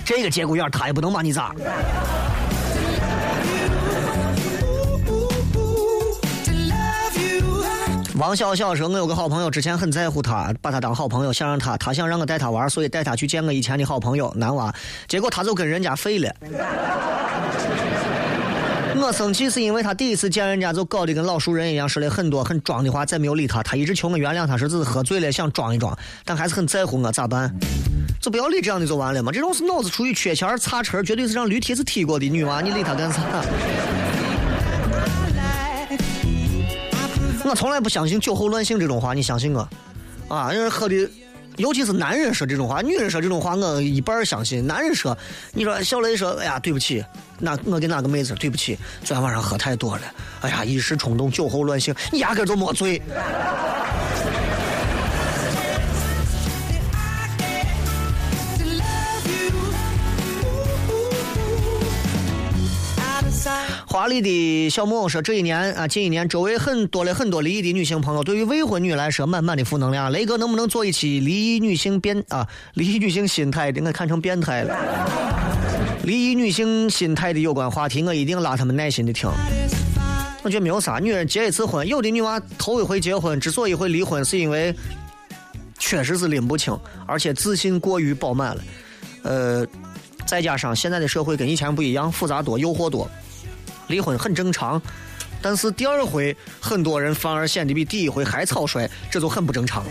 [0.06, 1.52] 这个节骨眼他也不能把你咋？
[8.14, 14.74] 王笑笑说：“我有个好朋友，之前很在乎他，把他当好朋友，想让他，他想让我带他玩，所以带他去见我以前的好朋友男娃，
[15.06, 16.34] 结果他就跟人家废了。
[19.06, 23.62] 我生气是因为他第一次见人家就搞得跟老熟人一样，说了很多很装的话，再没有理他。
[23.62, 27.54] 他一直求我原谅他，说只是喝醉了想装一装，但还是很在乎我，咋办？
[28.20, 29.30] 就不要理这样的就完了嘛。
[29.30, 33.22] 这种是脑子出于缺钱儿擦车，绝对是让驴蹄子踢过的女娃，你理他干啥？
[37.44, 39.68] 我从来不相信酒后乱性这种话，你相信我？
[40.26, 41.08] 啊，人喝的，
[41.58, 44.66] 尤其是男人说这种话，女人说这种话，我一半儿相信。
[44.66, 45.16] 男人说，
[45.52, 47.04] 你说小雷说，哎呀，对不起，
[47.38, 50.02] 那我跟哪个妹子，对不起，昨天晚上喝太多了，
[50.40, 53.00] 哎呀，一时冲动，酒后乱性，你压根就没醉。
[63.86, 70.12] 华丽的小木偶说：“这一年啊，近一年，周围很多了很多离异的女性朋友，对于未婚女来说，满满的负能量。
[70.12, 73.82] 雷哥能不能做一期离异女性变啊，离异女性心态的？
[73.82, 74.76] 我看成变态了。
[76.06, 79.28] 离异女性心态的有关话题，我一定拉他们耐心的听。
[80.44, 84.72] 我觉得没有啥，女人结一次婚，有的女娃头一回结婚，之所以会离婚，是因为
[85.80, 86.78] 确实是拎不清，
[87.08, 88.62] 而且自信过于饱满了。
[89.24, 89.66] 呃，
[90.24, 93.10] 再加上现在的社会跟以前不一样，复杂多，诱惑多。”
[93.88, 94.80] 离婚很正常，
[95.42, 99.84] 但是第二回很多人反而显得比第一回还草率，这就很不正常。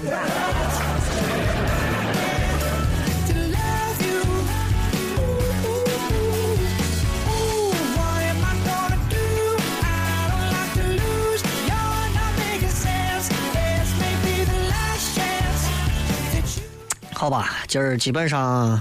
[17.26, 18.80] 好吧，今儿基本上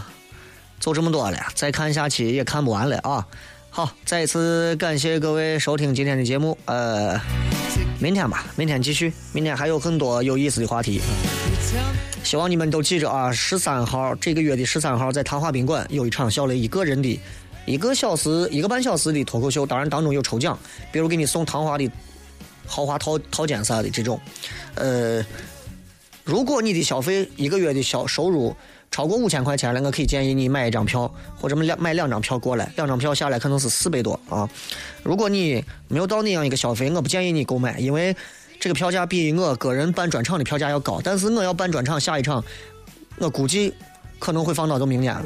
[0.79, 3.27] 就这么多了，再看下去也看不完了啊。
[3.71, 6.59] 好，再一次感谢各位收听今天的节目。
[6.67, 7.19] 呃，
[7.99, 11.01] 明天吧，明天继续，明天还有很多有意思的话题。
[12.23, 17.19] 希望你们都记着啊，十三号这个月的十三号在唐华宾馆有一场小雷一个人的
[17.65, 20.59] 一个小时一个半小时的脱口秀，当然当中有抽奖，
[20.93, 21.91] 比如给你送唐华的
[22.67, 24.21] 豪华套套间啥的这种。
[24.75, 25.25] 呃，
[26.25, 28.57] 如果你的消费一个月的消收入。
[28.91, 34.49] 超过五千块钱了，我可以建议你买一张票，或者两买两张票过来，两张票下来可能是四百多啊。
[35.03, 38.15] 如果你没有到那样一个消费，我不建议你购买，因为
[38.61, 41.01] 这个票价比我个人办专场的票价要高。
[41.03, 42.45] 但是我要办专场，下一场
[43.19, 43.75] 我估计
[44.21, 45.25] 可能会放到就明年了。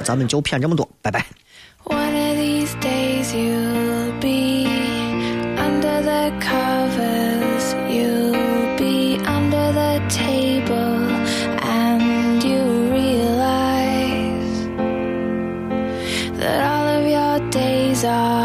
[0.02, 1.24] 咱们就骗这么多，拜拜。
[1.84, 4.53] One of these days you'll be
[18.04, 18.43] die